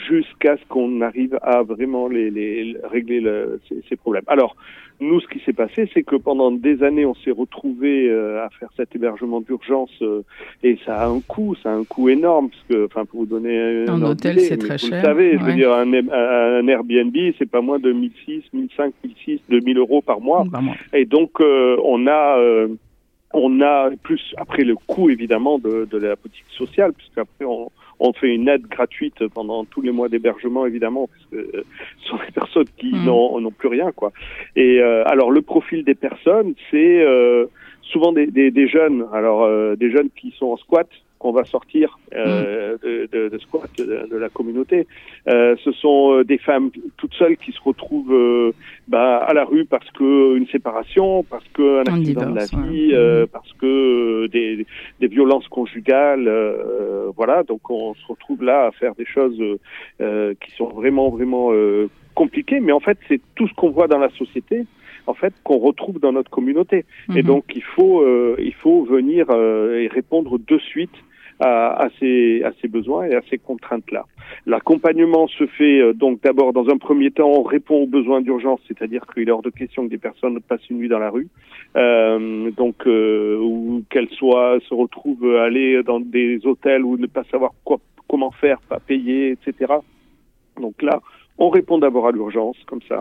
[0.09, 4.23] jusqu'à ce qu'on arrive à vraiment les, les régler le- ces, ces problèmes.
[4.27, 4.55] Alors,
[4.99, 8.69] nous, ce qui s'est passé, c'est que pendant des années, on s'est retrouvé à faire
[8.77, 10.21] cet hébergement d'urgence euh,
[10.61, 13.25] et ça a un coût, ça a un coût énorme, parce que, enfin, pour vous
[13.25, 17.17] donner Un hôtel, c'est très vous cher, Le savez, je veux dire, un, un Airbnb,
[17.39, 20.43] c'est pas moins de 1006, 1005, 1006, 2000 euros par mois.
[20.47, 20.75] Bah, moi.
[20.93, 22.67] Et donc, euh, on a, euh,
[23.33, 28.13] on a plus après le coût évidemment de, de la politique sociale, puisqu'après on, on
[28.13, 31.63] fait une aide gratuite pendant tous les mois d'hébergement évidemment, parce que euh,
[32.01, 33.05] ce sont des personnes qui Mhm.
[33.05, 34.11] n'ont plus rien quoi.
[34.55, 37.05] Et euh, alors le profil des personnes, c'est
[37.91, 39.39] souvent des, des, des jeunes, alors
[39.77, 40.87] des jeunes qui sont en squat
[41.19, 44.87] qu'on va sortir euh, de, de, de squat de, de la communauté.
[45.27, 48.51] Euh, ce sont euh, des femmes toutes seules qui se retrouvent euh,
[48.87, 52.69] bah, à la rue parce que une séparation, parce que un accident de la ouais.
[52.69, 54.65] vie, euh, parce que des,
[54.99, 57.43] des violences conjugales, euh, voilà.
[57.43, 59.41] Donc on se retrouve là à faire des choses
[59.99, 63.99] qui sont vraiment vraiment euh, compliquées, mais en fait c'est tout ce qu'on voit dans
[63.99, 64.65] la société.
[65.07, 66.85] En fait, qu'on retrouve dans notre communauté.
[67.15, 67.23] Et Mhm.
[67.23, 70.93] donc, il faut, euh, il faut venir euh, et répondre de suite
[71.41, 74.05] à, ces, à ces besoins et à ces contraintes-là.
[74.45, 78.59] L'accompagnement se fait euh, donc d'abord, dans un premier temps, on répond aux besoins d'urgence,
[78.67, 81.27] c'est-à-dire qu'il est hors de question que des personnes passent une nuit dans la rue,
[81.75, 87.23] euh, donc euh, ou qu'elles soient se retrouvent aller dans des hôtels ou ne pas
[87.31, 89.73] savoir quoi, comment faire, pas payer, etc.
[90.59, 91.01] Donc là,
[91.41, 92.99] on répond d'abord à l'urgence, comme ça,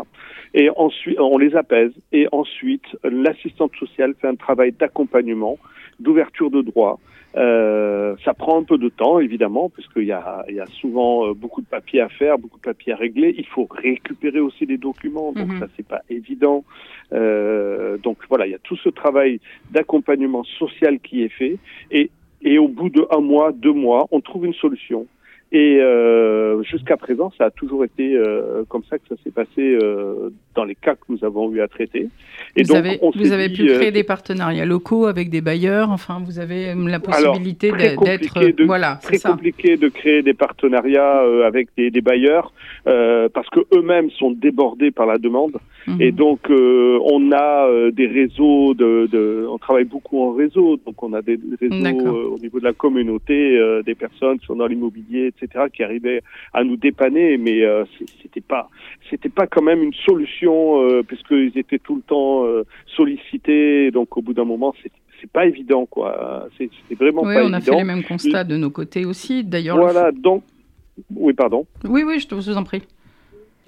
[0.55, 5.59] et ensuite on les apaise, et ensuite l'assistante sociale fait un travail d'accompagnement,
[6.05, 6.99] d'ouverture de droit.
[7.37, 11.13] Euh, ça prend un peu de temps, évidemment, puisqu'il y a, il y a souvent
[11.29, 13.35] euh, beaucoup de papiers à faire, beaucoup de papiers à régler.
[13.39, 15.61] Il faut récupérer aussi des documents, donc Mhm.
[15.61, 16.65] ça c'est pas évident.
[17.13, 19.39] Euh, donc voilà, il y a tout ce travail
[19.71, 21.59] d'accompagnement social qui est fait,
[21.93, 22.11] et
[22.43, 25.07] et au bout de un mois, deux mois, on trouve une solution.
[25.53, 29.77] Et euh, jusqu'à présent, ça a toujours été euh, comme ça que ça s'est passé
[29.83, 32.07] euh, dans les cas que nous avons eu à traiter.
[32.55, 35.29] Et vous donc, avez, on vous avez dit, pu euh, créer des partenariats locaux avec
[35.29, 35.91] des bailleurs.
[35.91, 37.99] Enfin, vous avez euh, la possibilité d'être-
[38.67, 39.31] Voilà, très c'est ça.
[39.33, 42.53] compliqué de créer des partenariats euh, avec des, des bailleurs
[42.87, 45.97] euh, parce que eux-mêmes sont débordés par la demande Mhm.
[46.03, 50.77] et donc euh, on a euh, des réseaux de, de on travaille beaucoup en réseau
[50.85, 51.75] donc on a des réseaux
[52.07, 55.40] euh, au niveau de la communauté euh, des personnes qui sont dans l'immobilier etc
[55.73, 56.23] qui arrivaient
[56.53, 57.85] à nous dépanner mais euh,
[58.23, 58.69] c'était pas
[59.09, 64.17] c'était pas quand même une solution euh, puisqu'ils étaient tout le temps euh, sollicités donc
[64.17, 67.53] au bout d'un moment c'est c'est pas évident quoi c'est c'était vraiment Oui, pas on
[67.53, 69.45] a évident fait les mêmes constats de nos côtés aussi.
[69.45, 70.43] D'ailleurs, le- voilà, donc.
[71.15, 71.67] Oui, pardon.
[71.89, 72.83] Oui, oui, je vous en prie.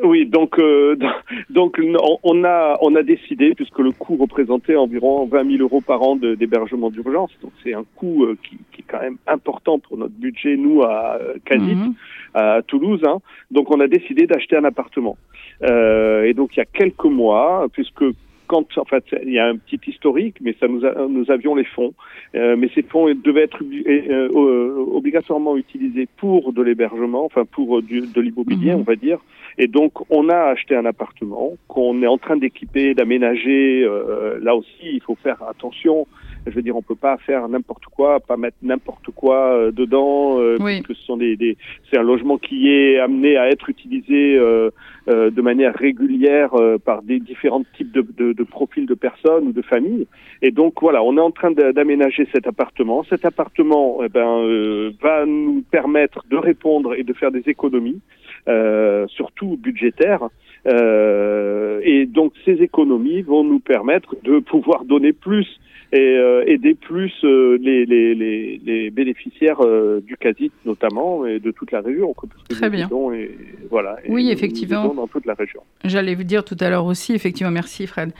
[0.02, 0.96] Oui, donc, euh,
[1.50, 1.78] donc
[2.22, 6.16] on- a, on a décidé, puisque le coût représentait environ 20 000 euros par an
[6.16, 10.14] d'hébergement d'urgence, donc c'est un coût euh, qui, qui est quand même important pour notre
[10.14, 11.94] budget, nous, à Cadix, Mhm.
[12.34, 13.02] à Toulouse.
[13.06, 13.18] hein.
[13.50, 15.16] Donc on a décidé d'acheter un appartement.
[15.62, 18.04] Euh, et donc il y a quelques mois, puisque
[18.52, 21.54] quand, en fait, il y a un petit historique, mais ça nous, a- nous avions
[21.54, 21.94] les fonds,
[22.34, 27.68] Euh, mais ces fonds devaient être euh, euh, obligatoirement utilisés pour de l'hébergement, enfin pour
[27.78, 28.80] euh, du, de l'immobilier, Mhm.
[28.80, 29.18] on va dire.
[29.58, 33.84] Et donc on a acheté un appartement qu'on est en train d'équiper, d'aménager.
[33.84, 36.06] Euh, là aussi, il faut faire attention.
[36.46, 40.40] Je veux dire, on peut pas faire n'importe quoi, pas mettre n'importe quoi euh, dedans,
[40.40, 40.82] euh, Oui.
[40.82, 41.56] puisque ce sont des, des
[41.88, 44.70] c'est un logement qui est amené à être utilisé euh,
[45.08, 49.46] euh, de manière régulière euh, par des différents types de, de, de profils de personnes
[49.48, 50.06] ou de familles.
[50.42, 53.04] Et donc voilà, on est en train d'aménager cet appartement.
[53.12, 58.00] Cet appartement eh ben, euh, va nous permettre de répondre et de faire des économies,
[58.48, 60.24] euh, surtout budgétaires.
[60.66, 65.46] Euh, et donc ces économies vont nous permettre de pouvoir donner plus
[65.94, 71.38] et euh, aider plus euh, les, les, les, les bénéficiaires euh, du CASIT notamment et
[71.38, 72.14] de toute la région.
[72.14, 72.88] parce que Très bien.
[73.14, 73.30] Et,
[73.68, 74.94] voilà, et Oui, effectivement.
[74.94, 75.60] dans toute la région.
[75.84, 78.12] J'allais vous dire tout à l'heure aussi, effectivement, merci Fred.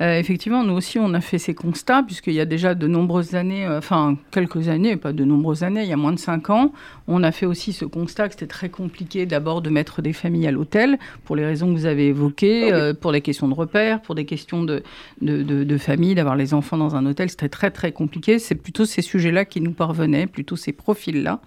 [0.00, 3.34] Euh, effectivement, nous aussi, on a fait ces constats, puisqu'il y a déjà de nombreuses
[3.34, 6.48] années, euh, enfin quelques années, pas de nombreuses années, il y a moins de cinq
[6.48, 6.72] ans,
[7.06, 10.46] on a fait aussi ce constat que c'était très compliqué d'abord de mettre des familles
[10.46, 13.52] à l'hôtel, pour les raisons que vous avez évoquées, Ah euh, pour les questions de
[13.52, 14.82] repères, pour des questions de,
[15.20, 18.38] de, de- de famille, d'avoir les enfants dans un hôtel, c'était très très compliqué.
[18.38, 21.40] C'est plutôt ces sujets-là qui nous parvenaient, plutôt ces profils-là.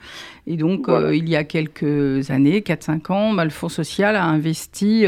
[0.45, 1.13] Et donc, Voilà.
[1.15, 5.05] il y a quelques années, 4-5 ans, bah, le Fonds social a investi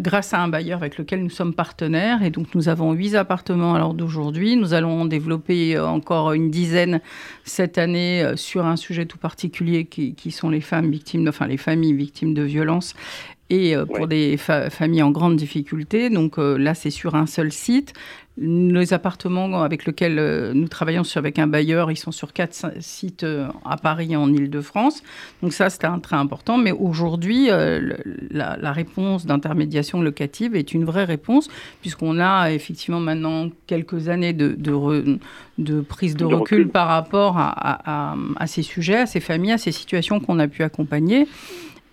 [0.00, 2.22] grâce à un bailleur avec lequel nous sommes partenaires.
[2.24, 4.56] Et donc, nous avons huit appartements à l'heure d'aujourd'hui.
[4.56, 7.00] Nous allons en développer euh, encore une dizaine
[7.44, 11.46] cette année euh, sur un sujet tout particulier qui, qui sont les femmes victimes, enfin
[11.46, 12.94] les familles victimes de violences
[13.50, 16.08] et pour des familles en grande difficulté.
[16.08, 17.92] Donc là, c'est sur un seul site.
[18.36, 23.22] Les appartements avec lesquels euh, nous travaillons avec un bailleur, ils sont sur quatre sites
[23.22, 25.04] euh, à Paris et en Ile-de-France.
[25.40, 26.58] Donc ça, c'est un très important.
[26.58, 27.96] Mais aujourd'hui, euh,
[28.32, 31.48] la, réponse d'intermédiation locative est une vraie réponse,
[31.80, 38.46] puisqu'on a effectivement maintenant quelques années de, de, prise de, recul, par rapport à, à,
[38.48, 41.28] ces sujets, à ces familles, à ces situations qu'on a pu accompagner.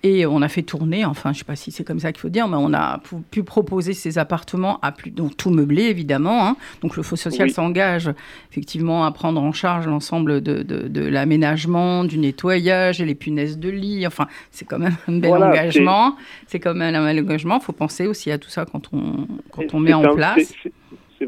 [0.03, 2.21] Et on a fait tourner, enfin, je ne sais pas si c'est comme ça qu'il
[2.21, 6.47] faut dire, mais on a pu proposer ces appartements à plus, donc tout meublé évidemment.
[6.47, 6.57] Hein.
[6.81, 8.11] Donc le Fonds social s'engage
[8.51, 13.69] effectivement à prendre en charge l'ensemble de, de, l'aménagement, du nettoyage et les punaises de
[13.69, 14.07] lit.
[14.07, 16.15] Enfin, c'est quand même un bel engagement.
[16.47, 17.59] C'est quand même un bel engagement.
[17.61, 20.51] Il faut penser aussi à tout ça quand on, quand on met en place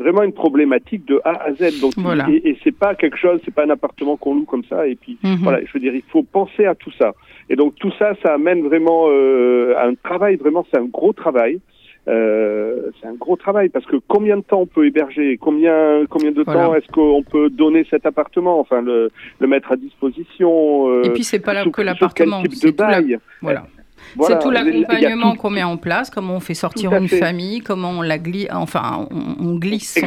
[0.03, 1.79] vraiment une problématique de A à Z.
[1.81, 1.93] Donc,
[2.29, 4.87] et, et c'est pas quelque chose, c'est pas un appartement qu'on loue comme ça.
[4.87, 5.37] Et puis, mhm.
[5.41, 7.13] voilà, je veux dire, il faut penser à tout ça.
[7.49, 11.59] Et donc, tout ça, ça amène vraiment euh, un travail, vraiment, c'est un gros travail.
[12.09, 16.33] Euh, c'est un gros travail parce que combien de temps on peut héberger, combien combien
[16.33, 20.89] de temps est-ce qu'on peut donner cet appartement, enfin le, le mettre à disposition.
[20.89, 22.99] Euh, et puis c'est pas là que l'appartement, c'est tout la...
[23.41, 23.63] voilà
[24.21, 28.01] c'est tout l'accompagnement qu'on met en place, comment on fait sortir une famille, comment on
[28.01, 29.97] la glisse, enfin, on, glisse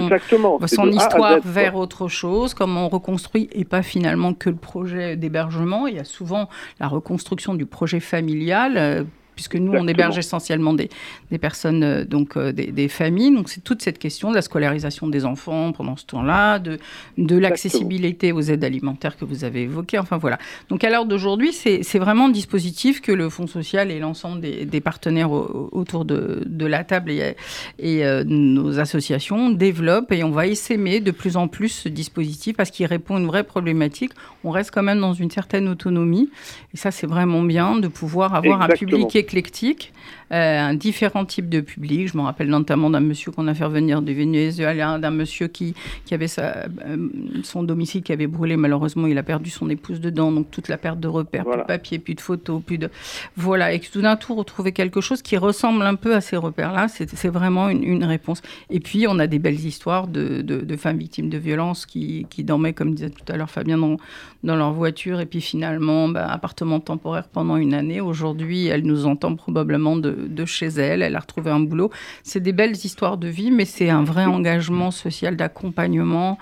[0.66, 5.86] son, histoire vers autre chose, comment on reconstruit et pas finalement que le projet d'hébergement.
[5.86, 6.48] Il y a souvent
[6.80, 9.04] la reconstruction du projet familial euh,
[9.37, 10.88] puisque nous, on héberge essentiellement des,
[11.31, 13.35] des personnes, euh, donc euh, des, familles.
[13.35, 16.79] Donc, c'est toute cette question de la scolarisation des enfants pendant ce temps-là, de,
[17.18, 19.99] de l'accessibilité aux aides alimentaires que vous avez évoquées.
[19.99, 20.38] Enfin, voilà.
[20.70, 24.64] Donc, à l'heure d'aujourd'hui, c'est vraiment un dispositif que le Fonds social et l'ensemble des,
[24.64, 27.37] des, partenaires autour de, de, la table et,
[27.79, 32.57] et euh, nos associations développent et on va essaimer de plus en plus ce dispositif
[32.57, 34.12] parce qu'il répond à une vraie problématique.
[34.44, 36.31] On reste quand même dans une certaine autonomie
[36.72, 39.92] et ça, c'est vraiment bien de pouvoir avoir un public éclectique,
[40.30, 42.08] un différent type de public.
[42.08, 45.74] Je me rappelle notamment d'un monsieur qu'on a fait revenir du Venezuela, d'un monsieur qui,
[46.04, 47.08] qui avait sa, euh,
[47.42, 48.56] son domicile qui avait brûlé.
[48.56, 51.62] Malheureusement, il a perdu son épouse dedans, donc toute la perte de repères, plus de
[51.62, 52.90] papier, plus de photos, plus de...
[53.36, 56.88] Voilà, et tout d'un coup, retrouver quelque chose qui ressemble un peu à ces repères-là,
[56.88, 58.42] c'est vraiment une, réponse.
[58.70, 62.44] Et puis, on a des belles histoires de, de, femmes victimes de violences qui, qui,
[62.44, 63.96] dormaient, comme disait tout à l'heure Fabien, dans,
[64.44, 68.00] dans leur voiture, et puis finalement, bah, appartement temporaire pendant une année.
[68.00, 71.02] Aujourd'hui, elles nous entend probablement de, chez elle.
[71.02, 71.90] Elle a retrouvé un boulot.
[72.22, 76.38] C'est des belles histoires de vie, mais c'est un vrai engagement social d'accompagnement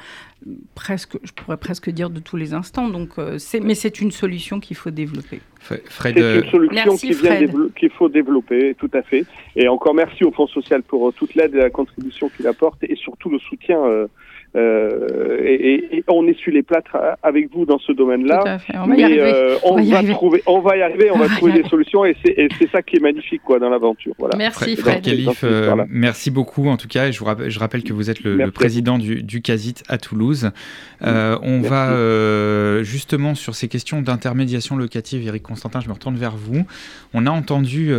[0.75, 2.89] presque, je pourrais presque dire de tous les instants.
[2.89, 5.41] Donc, euh, c'est, mais c'est une solution qu'il faut développer.
[5.61, 9.25] Fred, c'est une solution qu'il faut développer, tout à fait.
[9.57, 12.83] Et encore merci au Fonds social pour euh, toute l'aide et la contribution qu'il apporte
[12.85, 13.83] et surtout le soutien.
[13.85, 14.07] Euh,
[14.57, 18.59] euh, et, on essuie les plâtres avec vous dans ce domaine-là.
[18.75, 19.23] On va y arriver.
[19.23, 22.71] Euh, on, va trouver, on va y arriver, on, va trouver des solutions et c'est
[22.71, 24.15] ça qui est magnifique quoi dans l'aventure.
[24.19, 24.37] Voilà.
[24.37, 25.07] Merci Fred.
[25.43, 27.09] Euh, merci beaucoup en tout cas.
[27.09, 29.99] Et je, vous rappelle, je rappelle que vous êtes le, président du, du, CASIT à
[29.99, 30.51] Toulouse.
[31.01, 36.65] on va justement sur ces questions d'intermédiation locative, Eric Constantin, je me retourne vers vous.
[37.13, 37.93] On a entendu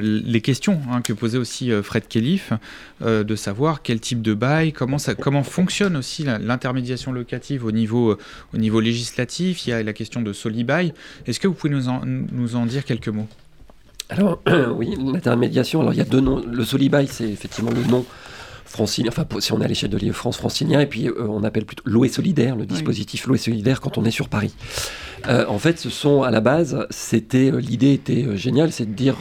[0.00, 2.52] les questions hein, que posait aussi Fred Kellif,
[3.00, 8.16] de savoir quel type de bail, comment, ça, comment fonctionne aussi l'intermédiation locative au niveau,
[8.52, 9.66] au niveau législatif.
[9.66, 10.92] Il y a la question de Solibail.
[11.26, 13.28] Est-ce que vous pouvez nous en, nous en dire quelques mots?
[14.08, 14.42] Alors,
[14.74, 16.42] oui, l'intermédiation, alors il y a deux noms.
[16.44, 18.04] Le Solibail, c'est effectivement le nom
[18.70, 21.64] francilien, enfin si on est à l'échelle de l'île-France francilien, et puis euh, on appelle
[21.64, 23.36] plutôt l'eau solidaire, le dispositif oui.
[23.36, 24.54] solidaire quand on est sur Paris.
[25.26, 28.94] Euh, en fait, ce sont à la base, c'était euh, l'idée était géniale, c'est de
[28.94, 29.18] dire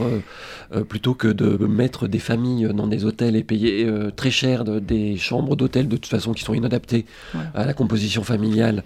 [0.88, 5.56] plutôt que de mettre des familles dans des hôtels et payer très cher des chambres
[5.56, 7.06] d'hôtel de toute façon qui sont inadaptées
[7.56, 8.84] à la composition familiale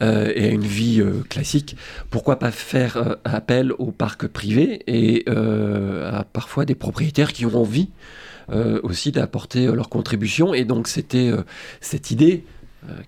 [0.00, 1.76] et à une vie classique,
[2.08, 7.88] pourquoi pas faire appel au parc privé et à parfois des propriétaires qui ont envie
[8.50, 10.52] euh, aussi d'apporter euh, leur contribution.
[10.52, 11.44] Et donc c'était euh,
[11.80, 12.44] cette idée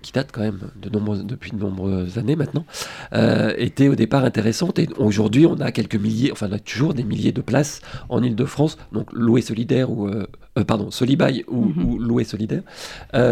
[0.02, 0.88] qui date quand même de
[1.24, 2.64] depuis de nombreuses années maintenant,
[3.58, 4.78] était au départ intéressante.
[4.78, 8.22] Et aujourd'hui, on a quelques milliers, enfin, on a toujours des milliers de places en
[8.22, 10.10] Ile-de-France, donc loué solidaire ou,
[10.66, 12.62] pardon, Solibail ou, ou loué solidaire,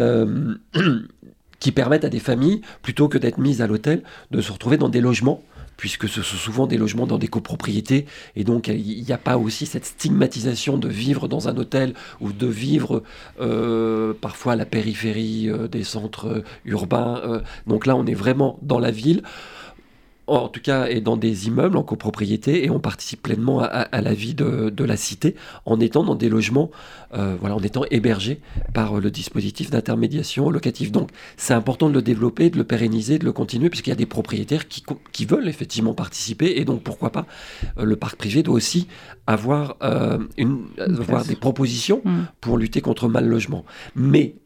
[1.61, 4.89] qui permettent à des familles, plutôt que d'être mises à l'hôtel, de se retrouver dans
[4.89, 5.43] des logements
[5.85, 8.07] puisque ce sont souvent des logements dans des copropriétés,
[8.37, 12.33] et donc il n'y a pas aussi cette stigmatisation de vivre dans un hôtel ou
[12.33, 13.03] de vivre
[13.39, 17.21] euh, parfois à la périphérie euh, des centres urbains.
[17.27, 17.41] Euh.
[17.67, 19.23] donc là, on est vraiment dans la ville
[20.27, 24.15] en tout cas, est dans des immeubles en copropriété et on participe pleinement à, la
[24.15, 25.35] vie de, la cité
[25.67, 26.71] en étant dans des logements,
[27.15, 28.41] euh, voilà, en étant hébergés
[28.73, 30.91] par le dispositif d'intermédiation locative.
[30.91, 33.97] Donc, c'est important de le développer, de le pérenniser, de le continuer, puisqu'il y a
[33.97, 37.27] des propriétaires qui, qui, veulent effectivement participer et donc pourquoi pas
[37.79, 38.89] euh, le parc privé doit aussi
[39.27, 42.23] avoir, euh, une, avoir des propositions mmh.
[42.41, 43.65] pour lutter contre le mal logement.
[43.95, 44.37] Mais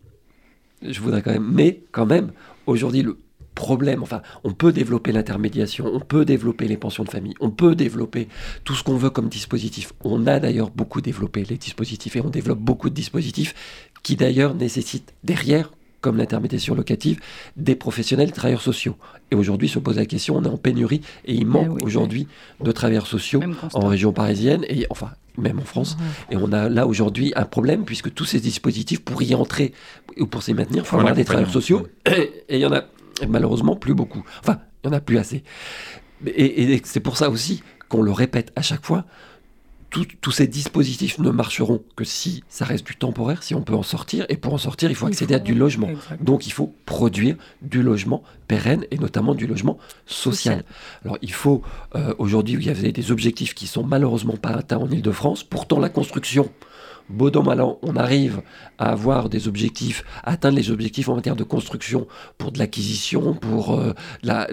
[0.82, 2.32] je voudrais quand même, mais quand même,
[2.66, 3.18] aujourd'hui, le
[3.58, 4.04] problème.
[4.04, 8.28] Enfin, on peut développer l'intermédiation, on peut développer les pensions de famille, on peut développer
[8.62, 9.92] tout ce qu'on veut comme dispositif.
[10.04, 13.54] On a d'ailleurs beaucoup développé les dispositifs et on développe beaucoup de dispositifs
[14.04, 17.18] qui d'ailleurs nécessitent derrière comme l'intermédiation locative,
[17.56, 18.94] des professionnels travailleurs sociaux.
[19.32, 22.28] Et aujourd'hui se pose la question, on est en pénurie et il manque eh aujourd'hui
[22.62, 23.42] de travailleurs sociaux
[23.74, 25.96] en région parisienne et enfin même en France.
[26.30, 29.72] Et on a là aujourd'hui un problème puisque tous ces dispositifs pour y entrer
[30.18, 32.84] ou pour s'y maintenir, il faut avoir des travailleurs sociaux et il y en a
[33.26, 34.24] malheureusement plus beaucoup.
[34.40, 35.42] Enfin, il n'y en a plus assez.
[36.26, 39.04] Et, c'est pour ça aussi qu'on le répète à chaque fois,
[40.20, 43.82] tous ces dispositifs ne marcheront que si ça reste du temporaire, si on peut en
[43.82, 44.26] sortir.
[44.28, 45.88] Et pour en sortir, il faut accéder à du logement.
[46.20, 50.64] Donc il faut produire du logement pérenne et notamment du logement social.
[51.04, 51.62] Alors il faut,
[51.94, 55.42] euh, aujourd'hui, il y avait des objectifs qui sont malheureusement pas atteints en Ile-de-France.
[55.42, 56.50] Pourtant, la construction
[57.08, 58.42] Baudon Malan, on arrive
[58.78, 62.06] à avoir des objectifs, à atteindre les objectifs en matière de construction
[62.36, 63.94] pour de l'acquisition, pour euh,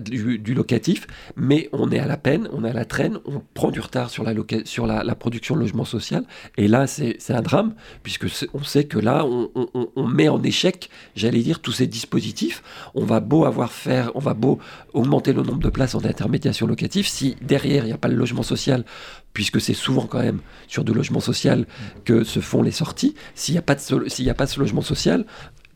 [0.01, 3.71] du, locatif, mais on est à la peine, on est à la traîne, on prend
[3.71, 6.23] du retard sur la, production de logement social,
[6.57, 9.49] et là c'est un drame, puisque on sait que là on,
[9.95, 12.63] on met en échec, j'allais dire, tous ces dispositifs.
[12.93, 14.59] On va beau avoir faire, on va beau
[14.93, 18.15] augmenter le nombre de places en intermédiation locative, si derrière il n'y a pas le
[18.15, 18.85] logement social
[19.35, 21.67] puisque c'est souvent quand même sur du logement social
[22.05, 23.13] que se font les sorties.
[23.35, 25.25] S'il n'y a, pas de s'il a pas ce logement social,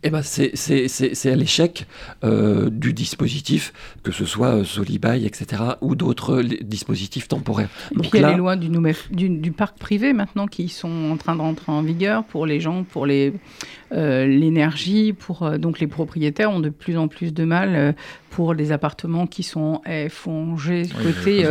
[0.01, 1.86] eh ben c'est, à l'échec
[2.24, 7.70] euh, du dispositif, que ce soit euh, Solibail, etc., ou d'autres dispositifs temporaires.
[7.91, 8.70] Et puis il y a les lois du,
[9.30, 12.86] du, parc privé maintenant qui sont en train de rentrer en vigueur pour les gens,
[12.86, 13.34] pour les,
[13.92, 17.96] l'énergie, pour donc les propriétaires ont de plus en plus de mal
[18.30, 21.46] pour les appartements qui sont F ou G côté.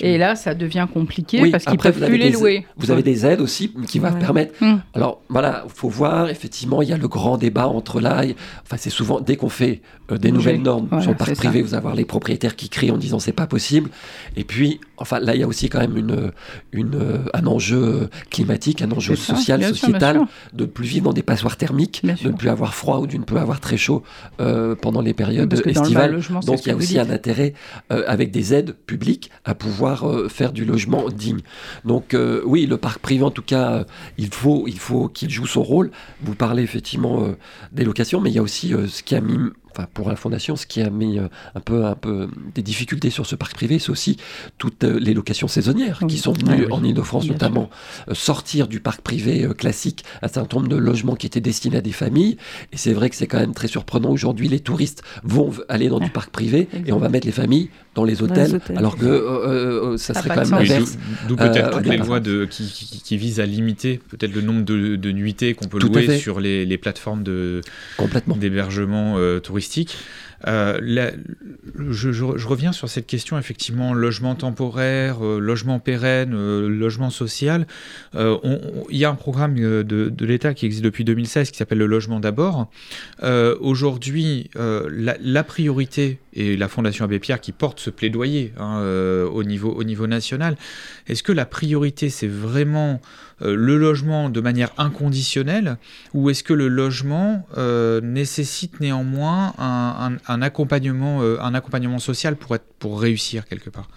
[0.00, 2.66] et là, ça devient compliqué parce qu'ils peuvent plus les louer.
[2.76, 4.54] Vous avez des aides aussi qui vont permettre.
[4.62, 4.80] Hum.
[4.94, 8.22] Alors voilà, il faut voir, effectivement, il y a le grand débat entre là.
[8.64, 9.80] Enfin, c'est souvent, dès qu'on fait
[10.10, 12.98] euh, des nouvelles normes sur le parc privé, vous avez les propriétaires qui crient en
[12.98, 13.90] disant c'est pas possible.
[14.36, 16.32] Et puis, enfin, là, il y a aussi quand même une,
[16.72, 20.22] une, euh, un enjeu climatique, un enjeu social, sociétal,
[20.52, 23.16] de ne plus vivre dans des passoires thermiques, de ne plus avoir froid ou de
[23.16, 24.02] ne plus avoir très chaud
[24.40, 26.20] euh, pendant les périodes estivales.
[26.46, 27.54] Donc, il y a aussi un intérêt
[27.88, 31.40] avec des aides publiques à pouvoir faire du logement digne.
[31.84, 33.84] Donc, oui, le parc privé, en tout cas,
[34.16, 35.90] il faut, il faut qu'il joue son rôle.
[36.22, 37.28] Vous parlez effectivement
[37.72, 39.38] des locations, mais il y a aussi euh, ce qui a mis
[39.94, 43.26] pour la fondation, ce qui a mis euh, un peu, un peu des difficultés sur
[43.26, 44.16] ce parc privé, c'est aussi
[44.58, 47.70] toutes euh, les locations saisonnières qui sont venues ah en Ile-de-France notamment
[48.08, 51.80] euh, sortir du parc privé classique un certain nombre de logements qui étaient destinés à
[51.80, 52.36] des familles.
[52.72, 54.10] Et c'est vrai que c'est quand même très surprenant.
[54.10, 57.70] Aujourd'hui, les touristes vont aller dans du parc privé et on va mettre les familles
[57.94, 60.98] dans les hôtels, alors que ça serait quand même l'inverse.
[61.26, 65.54] D'où peut-être toutes les lois de, qui, visent à limiter peut-être le nombre de, nuitées
[65.54, 67.24] qu'on peut louer sur les, les plateformes
[68.36, 69.57] d'hébergement touristique
[70.46, 71.10] euh,
[71.90, 77.66] je, reviens sur cette question, effectivement, logement temporaire, euh, logement pérenne, euh, logement social.
[78.14, 82.20] Il y a un programme de, l'État qui existe depuis 2016 qui s'appelle le logement
[82.20, 82.70] d'abord.
[83.60, 88.82] Aujourd'hui, la, priorité, et la Fondation Abbé Pierre qui porte ce plaidoyer hein,
[89.32, 90.56] au, niveau, au niveau national,
[91.06, 93.00] est-ce que la priorité, c'est vraiment
[93.40, 95.76] le logement de manière inconditionnelle
[96.14, 102.54] ou est-ce que le logement euh, nécessite néanmoins un, accompagnement, euh, un accompagnement social pour,
[102.54, 103.88] être, pour réussir quelque part?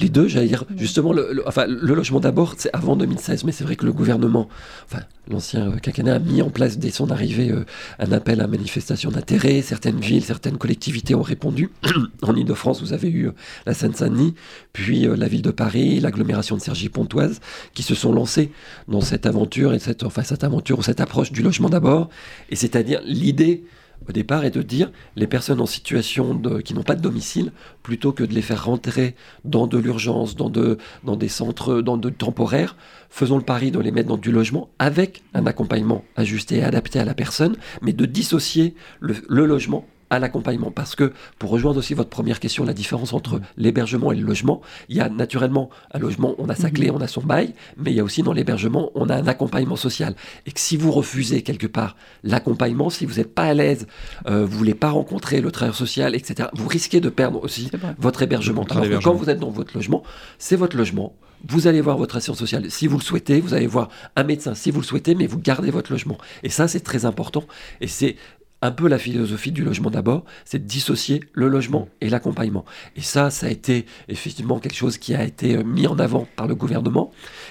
[0.00, 3.64] Les deux, j'allais dire, justement, le, enfin, le logement d'abord, c'est avant 2016, mais c'est
[3.64, 4.48] vrai que le gouvernement,
[4.84, 7.52] enfin, l'ancien quinquennat a mis en place dès son arrivée
[7.98, 9.62] un appel à manifestation d'intérêt.
[9.62, 11.70] Certaines villes, certaines collectivités ont répondu.
[12.22, 13.30] en Ile-de-France, vous avez eu
[13.66, 14.34] la Seine-Saint-Denis,
[14.72, 17.40] puis la ville de Paris, l'agglomération de Cergy-Pontoise,
[17.74, 18.50] qui se sont lancés
[18.88, 22.08] dans cette aventure, et cette, enfin, cette aventure ou cette approche du logement d'abord.
[22.50, 23.64] Et c'est-à-dire l'idée
[24.08, 27.52] au départ est de dire les personnes en situation de, qui n'ont pas de domicile,
[27.82, 32.10] plutôt que de les faire rentrer dans de l'urgence, dans, de, dans des centres, de
[32.10, 32.76] temporaires,
[33.10, 36.98] faisons le pari de les mettre dans du logement avec un accompagnement ajusté et adapté
[36.98, 39.86] à la personne, mais de dissocier le, logement
[40.16, 40.70] à l'accompagnement.
[40.70, 44.60] Parce que, pour rejoindre aussi votre première question, la différence entre l'hébergement et le logement,
[44.88, 47.92] il y a naturellement un logement, on a sa clé, on a son bail, mais
[47.92, 50.14] il y a aussi dans l'hébergement, on a un accompagnement social.
[50.46, 53.86] Et que si vous refusez quelque part l'accompagnement, si vous n'êtes pas à l'aise,
[54.26, 58.22] euh, vous voulez pas rencontrer le travailleur social, etc., vous risquez de perdre aussi votre
[58.22, 58.64] hébergement.
[58.70, 60.02] Alors que quand vous êtes dans votre logement,
[60.38, 61.14] c'est votre logement.
[61.46, 64.54] Vous allez voir votre assurance sociale si vous le souhaitez, vous allez voir un médecin
[64.54, 66.16] si vous le souhaitez, mais vous gardez votre logement.
[66.42, 67.44] Et ça, c'est très important.
[67.80, 68.16] Et c'est
[68.64, 72.64] un peu la philosophie du logement d'abord, c'est de dissocier le logement et l'accompagnement.
[72.96, 76.26] Et ça, ça a été effectivement quelque chose qui a été euh, mis en avant
[76.34, 77.10] par le gouvernement,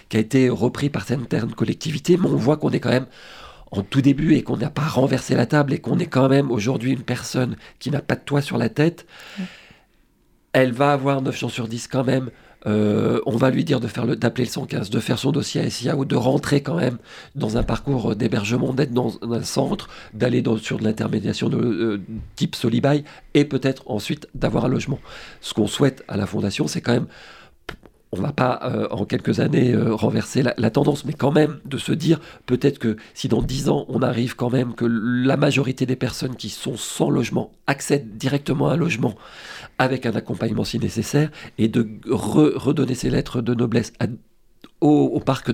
[0.09, 3.05] qui a été repris par certaines collectivités, mais on voit qu'on est quand même
[3.69, 6.49] en tout début et qu'on n'a pas renversé la table et qu'on est quand même
[6.49, 9.05] aujourd'hui une personne qui n'a pas de toit sur la tête.
[10.51, 12.31] Elle va avoir 9 chances sur 10 quand même
[12.65, 15.69] euh, on va lui dire de faire d'appeler le 115, de faire son dossier à
[15.69, 16.97] SIA ou de rentrer quand même
[17.35, 22.01] dans un parcours d'hébergement, d'être dans un centre, d'aller sur de l'intermédiation de euh,
[22.35, 23.03] type Solibail
[23.33, 24.99] et peut-être ensuite d'avoir un logement.
[25.41, 27.07] Ce qu'on souhaite à la fondation, c'est quand même
[28.13, 31.91] on va pas euh, en quelques années renverser la, tendance, mais quand même de se
[31.91, 35.95] dire peut-être que si dans dix ans on arrive quand même que la majorité des
[35.95, 39.15] personnes qui sont sans logement accèdent directement à un logement
[39.77, 43.93] avec un accompagnement si nécessaire, et de redonner ces lettres de noblesse
[44.83, 45.51] au, parc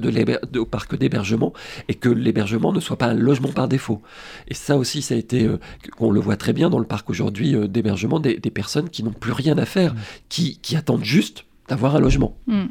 [0.97, 1.53] d'hébergement
[1.87, 4.01] et que l'hébergement ne soit pas un logement par défaut.
[4.47, 5.59] Et ça aussi, ça a été, euh,
[5.99, 9.13] on le voit très bien dans le parc aujourd'hui euh, d'hébergement, des, personnes qui n'ont
[9.13, 9.97] plus rien à faire, mmh.
[10.29, 12.35] qui, attendent juste d'avoir un logement.
[12.47, 12.65] Mmh.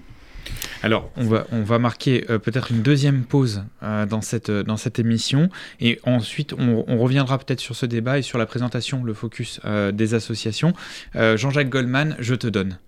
[0.82, 4.76] Alors, on va, on va marquer euh, peut-être une deuxième pause euh, dans, cette, dans
[4.76, 5.48] cette émission
[5.80, 9.92] et ensuite on, reviendra peut-être sur ce débat et sur la présentation, le focus euh,
[9.92, 10.72] des associations.
[11.14, 12.78] Jean-Jacques Goldman, je te donne.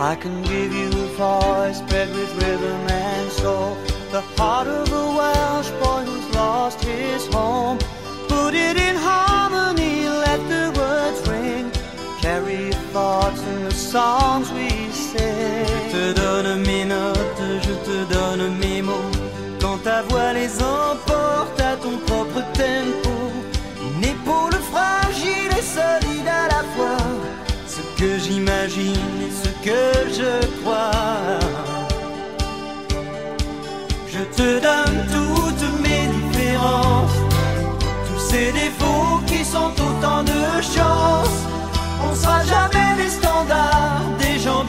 [0.00, 3.76] I can give you a voice bred with rhythm and soul,
[4.12, 6.07] the heart of a Welsh boy who's
[6.38, 7.78] lost his home.
[8.32, 9.94] Put it in harmony,
[10.26, 11.64] let the words ring.
[12.24, 14.68] Carry your thoughts in the songs we
[15.06, 15.66] sing.
[15.70, 19.12] Je te donne mes notes, je te donne mes mots.
[19.62, 23.14] Quand ta voix les emporte à ton propre tempo.
[23.88, 27.04] Une épaule fragile et solide à la fois.
[27.74, 29.84] Ce que j'imagine et ce que
[30.18, 31.38] je crois.
[34.14, 34.87] Je te donne
[38.28, 41.36] ces défauts qui sont autant de chance.
[42.06, 44.64] On sera jamais des standards, des gens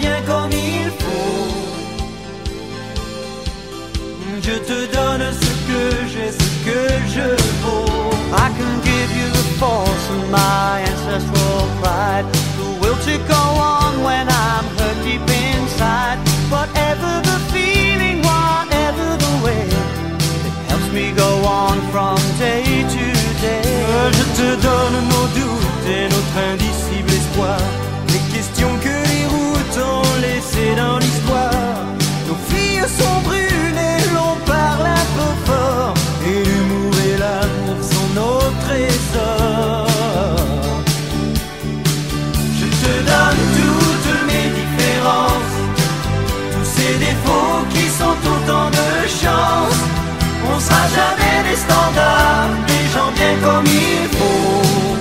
[53.60, 54.96] comme il faut.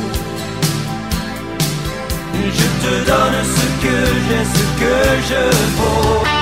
[2.34, 3.96] Je te donne ce que
[4.26, 4.94] j'ai, ce que
[5.28, 5.42] je
[5.76, 6.38] vaux.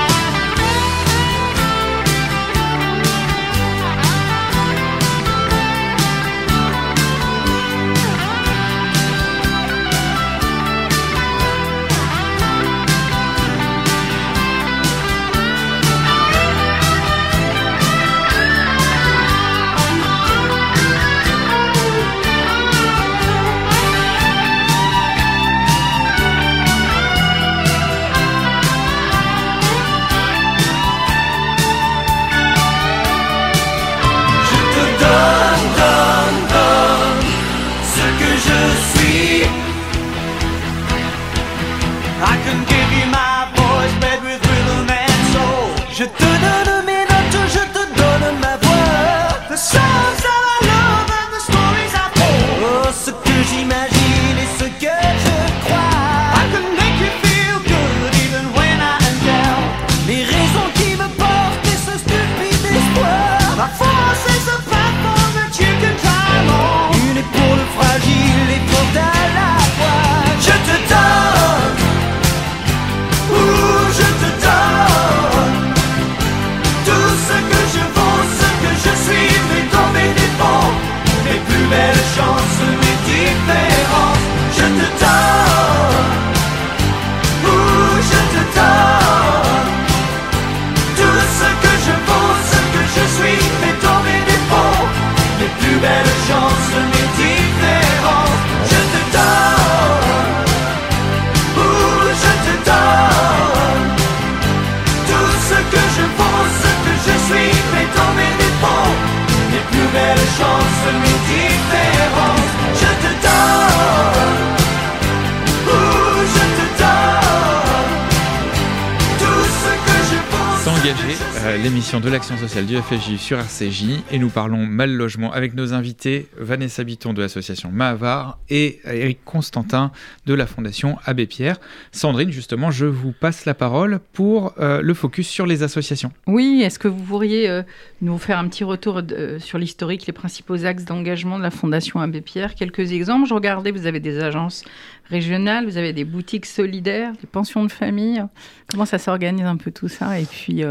[122.65, 127.21] Du FSJ sur RCJ et nous parlons mal logement avec nos invités Vanessa Bitton de
[127.21, 129.91] l'association Mahavar et Eric Constantin
[130.25, 131.59] de la fondation Abbé Pierre.
[131.91, 136.11] Sandrine, justement, je vous passe la parole pour euh, le focus sur les associations.
[136.25, 137.61] Oui, est-ce que vous pourriez euh,
[138.01, 141.99] nous faire un petit retour euh, sur l'historique, les principaux axes d'engagement de la Fondation
[141.99, 142.55] Abbé Pierre?
[142.55, 143.27] Quelques exemples.
[143.27, 144.63] Je regardais, vous avez des agences
[145.09, 148.23] régionales, vous avez des boutiques solidaires, des pensions de famille.
[148.71, 150.63] Comment ça s'organise un peu tout ça Et puis,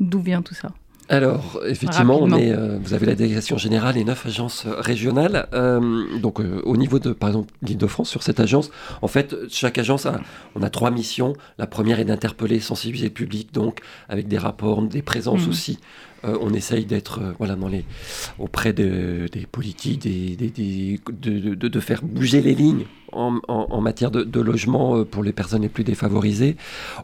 [0.00, 0.70] d'où vient tout ça?
[1.10, 5.48] Alors, effectivement, on est, euh, vous avez la délégation générale et neuf agences euh, régionales.
[5.54, 9.78] Euh, donc, euh, au niveau de, par exemple, l'Île-de-France, sur cette agence, en fait, chaque
[9.78, 10.20] agence a,
[10.54, 11.32] on a trois missions.
[11.56, 13.80] La première est d'interpeller, sensibiliser le public, donc
[14.10, 15.48] avec des rapports, des présences Mhm.
[15.50, 15.78] aussi.
[16.24, 17.84] Euh, on essaye d'être euh, voilà, dans les,
[18.38, 25.04] auprès de- des politiques, de, faire bouger les lignes en, en- matière de, logement euh,
[25.04, 26.56] pour les personnes les plus défavorisées.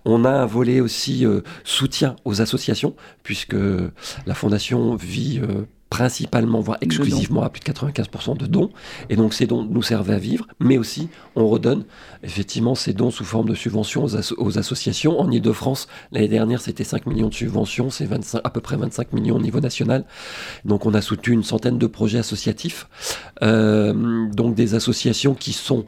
[0.05, 1.25] On a un volet aussi
[1.63, 3.57] soutien aux associations, puisque
[4.27, 5.41] la Fondation vit
[5.99, 8.71] principalement, voire exclusivement à plus de 95% de dons.
[9.11, 11.85] Et donc ces dons nous servent à vivre, mais aussi on redonne
[12.25, 15.21] effectivement ces dons sous forme de subventions aux, asso- aux associations.
[15.21, 19.13] En Ile-de-France, l'année dernière, c'était 5 millions de subventions, c'est 25 à peu près 25
[19.13, 20.05] millions au niveau national.
[20.65, 22.89] Donc on a soutenu une centaine de projets associatifs,
[23.43, 25.85] Euh, donc des associations qui sont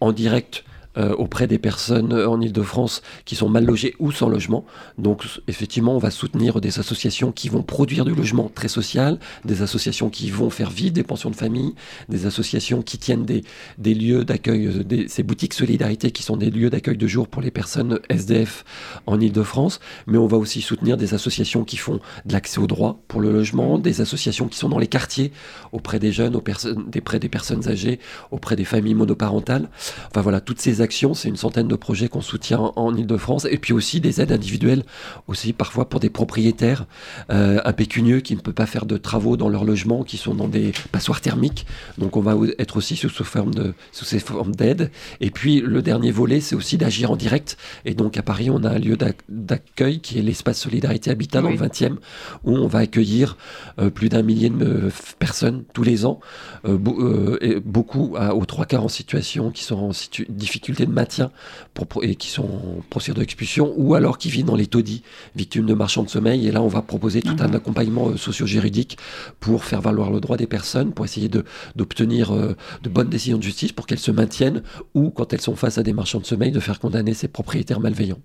[0.00, 0.64] en direct
[0.98, 4.64] euh, auprès des personnes euh, en Ile-de-France qui sont mal logées ou sans logement.
[4.98, 9.62] Donc effectivement, on va soutenir des associations qui vont produire du logement très social, des
[9.62, 11.74] associations qui vont faire vivre des pensions de famille,
[12.08, 13.42] des associations qui tiennent des,
[13.78, 17.42] des lieux d'accueil, euh, ces boutiques solidarité qui sont des lieux d'accueil de jour pour
[17.42, 18.64] les personnes SDF
[19.06, 19.80] en Ile-de-France.
[20.06, 23.32] Mais on va aussi soutenir des associations qui font de l'accès au droit pour le
[23.32, 25.32] logement, des associations qui sont dans les quartiers
[25.72, 29.68] auprès des jeunes, auprès des personnes âgées, auprès des familles monoparentales.
[30.10, 33.58] Enfin voilà, toutes ces actions, c'est une centaine de projets qu'on soutient en, Ile-de-France, et
[33.58, 34.84] puis aussi des aides individuelles,
[35.26, 36.86] aussi parfois pour des propriétaires
[37.30, 40.48] euh, impécunieux qui ne peuvent pas faire de travaux dans leur logement, qui sont dans
[40.48, 41.66] des passoires thermiques.
[41.98, 44.90] Donc on va être aussi sous, sous forme de, sous ces formes d'aide.
[45.20, 47.56] Et puis le dernier volet, c'est aussi d'agir en direct.
[47.84, 51.40] Et donc à Paris, on a un lieu d'ac- d'accueil qui est l'espace Solidarité Habitat
[51.42, 51.56] dans Oui.
[51.58, 51.96] le 20e,
[52.44, 53.36] où on va accueillir
[53.78, 56.20] euh, plus d'un millier de personnes tous les ans,
[56.66, 60.75] euh, euh, et beaucoup à- aux trois quarts en situation qui sont en situ- difficulté
[60.84, 61.30] de maintien
[61.72, 65.02] pour, et qui sont en procédure d'expulsion, ou alors qui vivent dans les taudis,
[65.34, 66.46] victimes de marchands de sommeil.
[66.46, 67.54] Et là, on va proposer tout un Mhm.
[67.54, 68.98] accompagnement euh, socio-juridique
[69.40, 71.30] pour faire valoir le droit des personnes, pour essayer
[71.76, 74.62] d'obtenir euh, de bonnes décisions de justice pour qu'elles se maintiennent,
[74.94, 77.80] ou quand elles sont face à des marchands de sommeil, de faire condamner ces propriétaires
[77.80, 78.18] malveillants.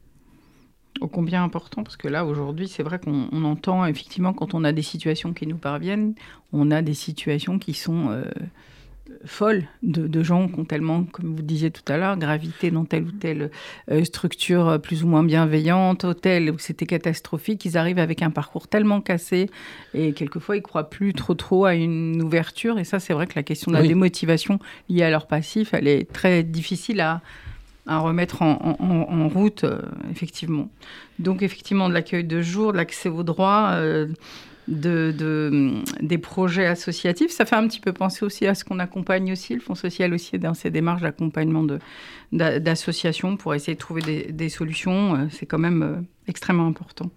[1.00, 4.64] Ô combien important, parce que là, aujourd'hui, c'est vrai qu'on on entend, effectivement, quand on
[4.66, 6.16] a des situations qui nous parviennent,
[6.52, 8.24] on a des situations qui sont euh,
[9.26, 12.86] folles de, de gens qui ont tellement, comme vous disiez tout à l'heure, gravité dans
[12.86, 13.52] telle ou telle
[13.92, 18.30] euh, structure euh, plus ou moins bienveillante, hôtel où c'était catastrophique, ils arrivent avec un
[18.32, 19.50] parcours tellement cassé
[19.94, 22.80] et quelquefois ils croient plus trop trop à une ouverture.
[22.80, 23.88] Et ça, c'est vrai que la question de la Oui.
[23.88, 24.60] démotivation
[24.90, 27.22] liée à leur passif, elle est très difficile à,
[27.88, 30.70] à remettre en, en- en- en route, euh, effectivement.
[31.20, 34.08] Donc, effectivement, de l'accueil de jour, de l'accès aux droits, euh,
[34.68, 37.32] de, de, des projets associatifs.
[37.32, 40.14] Ça fait un petit peu penser aussi à ce qu'on accompagne aussi, le Fonds social
[40.14, 41.66] aussi, dans ces démarches d'accompagnement
[42.32, 45.16] d'associations pour essayer de trouver des, des solutions.
[45.16, 45.96] Euh, C'est quand même euh,
[46.32, 47.10] extrêmement important.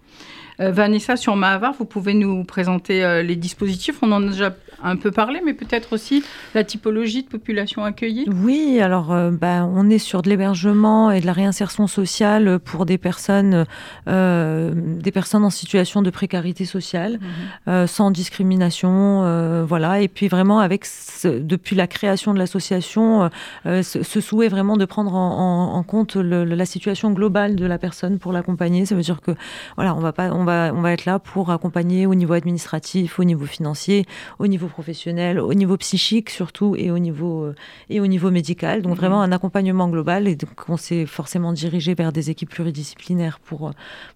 [0.61, 3.97] Euh, Vanessa, sur Mahavar, vous pouvez nous présenter euh, les dispositifs.
[4.01, 8.25] On en a déjà un peu parlé, mais peut-être aussi la typologie de population accueillie.
[8.47, 12.85] Oui, alors euh, bah, on est sur de l'hébergement et de la réinsertion sociale pour
[12.85, 13.65] des personnes,
[14.07, 17.19] des personnes en situation de précarité sociale,
[17.67, 20.01] euh, sans discrimination, voilà.
[20.01, 23.29] Et puis vraiment avec ce- depuis la création de l'association,
[23.65, 25.31] ce, ce souhait vraiment de prendre en,
[25.73, 28.85] en- en compte le- la situation globale de la personne pour l'accompagner.
[28.85, 29.31] Ça veut dire que
[29.77, 33.19] voilà, on va pas, on va, on va être là pour accompagner au niveau administratif,
[33.19, 34.05] au niveau financier,
[34.39, 37.55] au niveau professionnel, au niveau psychique surtout et au niveau euh,
[37.89, 38.81] et au niveau médical.
[38.81, 38.97] Donc Mhm.
[39.01, 43.67] vraiment un accompagnement global et donc on s'est forcément dirigé vers des équipes pluridisciplinaires pour
[43.67, 43.71] euh,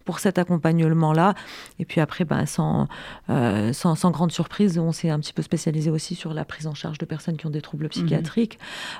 [0.06, 1.36] pour cet accompagnement-là.
[1.80, 2.88] Et puis après, ben, sans,
[3.30, 6.68] euh, sans sans grande surprise, on s'est un petit peu spécialisé aussi sur la prise
[6.68, 8.58] en charge de personnes qui ont des troubles psychiatriques,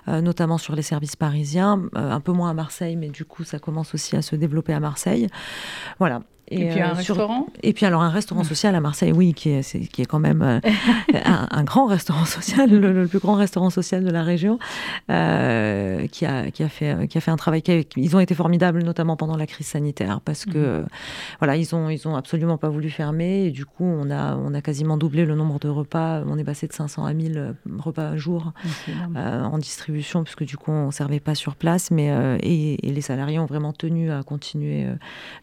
[0.08, 3.44] euh, notamment sur les services parisiens, euh, un peu moins à Marseille, mais du coup
[3.44, 5.28] ça commence aussi à se développer à Marseille.
[6.00, 6.22] Voilà.
[6.52, 9.88] Et, puis un restaurant Et puis alors un restaurant social à Marseille, oui, qui est,
[9.90, 10.60] qui est quand même euh,
[11.26, 14.58] un, un grand restaurant social, le, le plus grand restaurant social de la région,
[15.10, 17.62] euh, qui, a, qui, a fait, qui a fait un travail.
[17.62, 20.84] Qui a- ils ont été formidables, notamment pendant la crise sanitaire, parce que euh,
[21.40, 23.46] voilà, ils ont, ils ont absolument pas voulu fermer.
[23.46, 26.22] Et du coup, on a, on a quasiment doublé le nombre de repas.
[26.28, 28.54] On est passé de 500 à 1000 repas à jour
[29.16, 31.92] euh, en distribution, puisque du coup, on servait pas sur place.
[31.92, 34.94] Mais, euh, et, et les salariés ont vraiment tenu à continuer euh,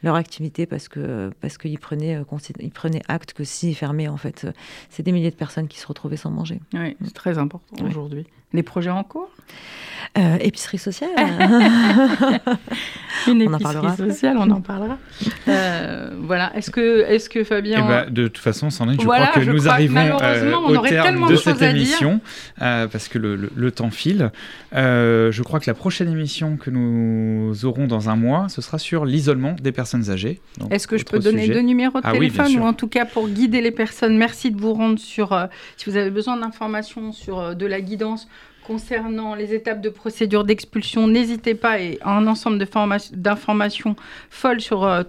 [0.02, 0.95] leur activité parce que
[1.40, 4.52] parce qu'ils prenaient, euh, prenaient acte que s'ils fermaient, en fait, euh,
[4.90, 6.60] c'est des milliers de personnes qui se retrouvaient sans manger.
[6.74, 7.88] Oui, c'est très important Ouais.
[7.90, 8.24] aujourd'hui.
[8.52, 9.28] Les projets en cours?
[10.18, 11.10] Euh, épicerie sociale
[13.26, 14.98] Une On en épicerie parlera sociale, on en parlera.
[15.48, 16.50] Euh, voilà.
[16.56, 17.84] Est-ce que, est-ce que Fabien.
[17.84, 20.18] Eh ben, de toute façon, Sandrine, je Voilà, crois que je nous crois que arrivons
[20.20, 22.20] euh, au terme de de cette émission,
[22.62, 24.32] euh, parce que le, le- le temps file.
[24.74, 28.78] Euh, je crois que la prochaine émission que nous aurons dans un mois, ce sera
[28.78, 30.40] sur l'isolement des personnes âgées.
[30.58, 31.54] Donc, Est-ce que je peux donner sujet.
[31.54, 34.60] deux numéros de Ah téléphone ou en tout cas pour guider les personnes Merci de
[34.60, 35.32] vous rendre sur.
[35.32, 38.28] euh, si vous avez besoin d'informations sur euh, de la guidance
[38.64, 43.96] concernant les étapes de procédure d'expulsion, n'hésitez pas et un ensemble d'informations
[44.30, 45.02] folles sur euh,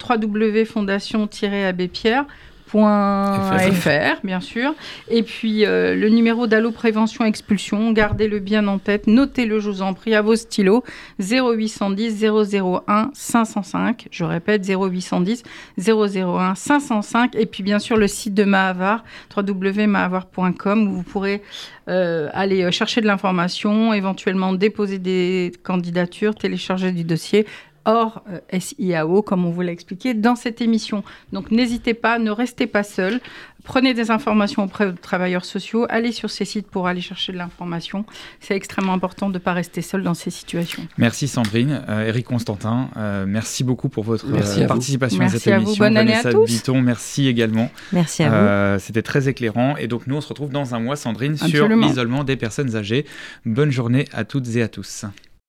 [2.72, 4.74] www.fondation-abbépierre.fr bien sûr.
[5.08, 9.82] Et puis euh, le numéro d'Allo Prévention Expulsion, gardez-le bien en tête, notez-le, je vous
[9.82, 10.84] en prie, à vos stylos,
[11.20, 14.08] 0810 001 505.
[14.10, 15.42] Je répète, 0810
[15.78, 17.34] 001 505.
[17.36, 19.04] Et puis bien sûr le site de Mahavar,
[19.36, 21.42] www.mahavar.com, où vous pourrez
[21.88, 27.46] euh, aller euh, chercher de l'information, éventuellement déposer des candidatures, télécharger du dossier
[27.88, 31.02] hors euh, SIAO, comme on vous l'a expliqué dans cette émission.
[31.32, 33.20] Donc n'hésitez pas, ne restez pas seul.
[33.64, 37.38] Prenez des informations auprès de travailleurs sociaux, allez sur ces sites pour aller chercher de
[37.38, 38.04] l'information.
[38.40, 40.86] C'est extrêmement important de ne pas rester seul dans ces situations.
[40.96, 44.68] Merci Sandrine, Euh, Eric Constantin, euh, merci beaucoup pour votre Merci euh, à vous.
[44.68, 45.64] participation Merci à cette à vous.
[45.66, 45.84] émission.
[45.84, 46.46] Bonne année à Vanessa tous.
[46.46, 47.70] Bitton, merci également.
[47.92, 48.34] Merci à vous.
[48.36, 49.76] Euh, C'était très éclairant.
[49.76, 53.04] Et donc nous, on se retrouve dans un mois, Sandrine, sur l'isolement des personnes âgées.
[53.44, 55.04] Bonne journée à toutes et à tous.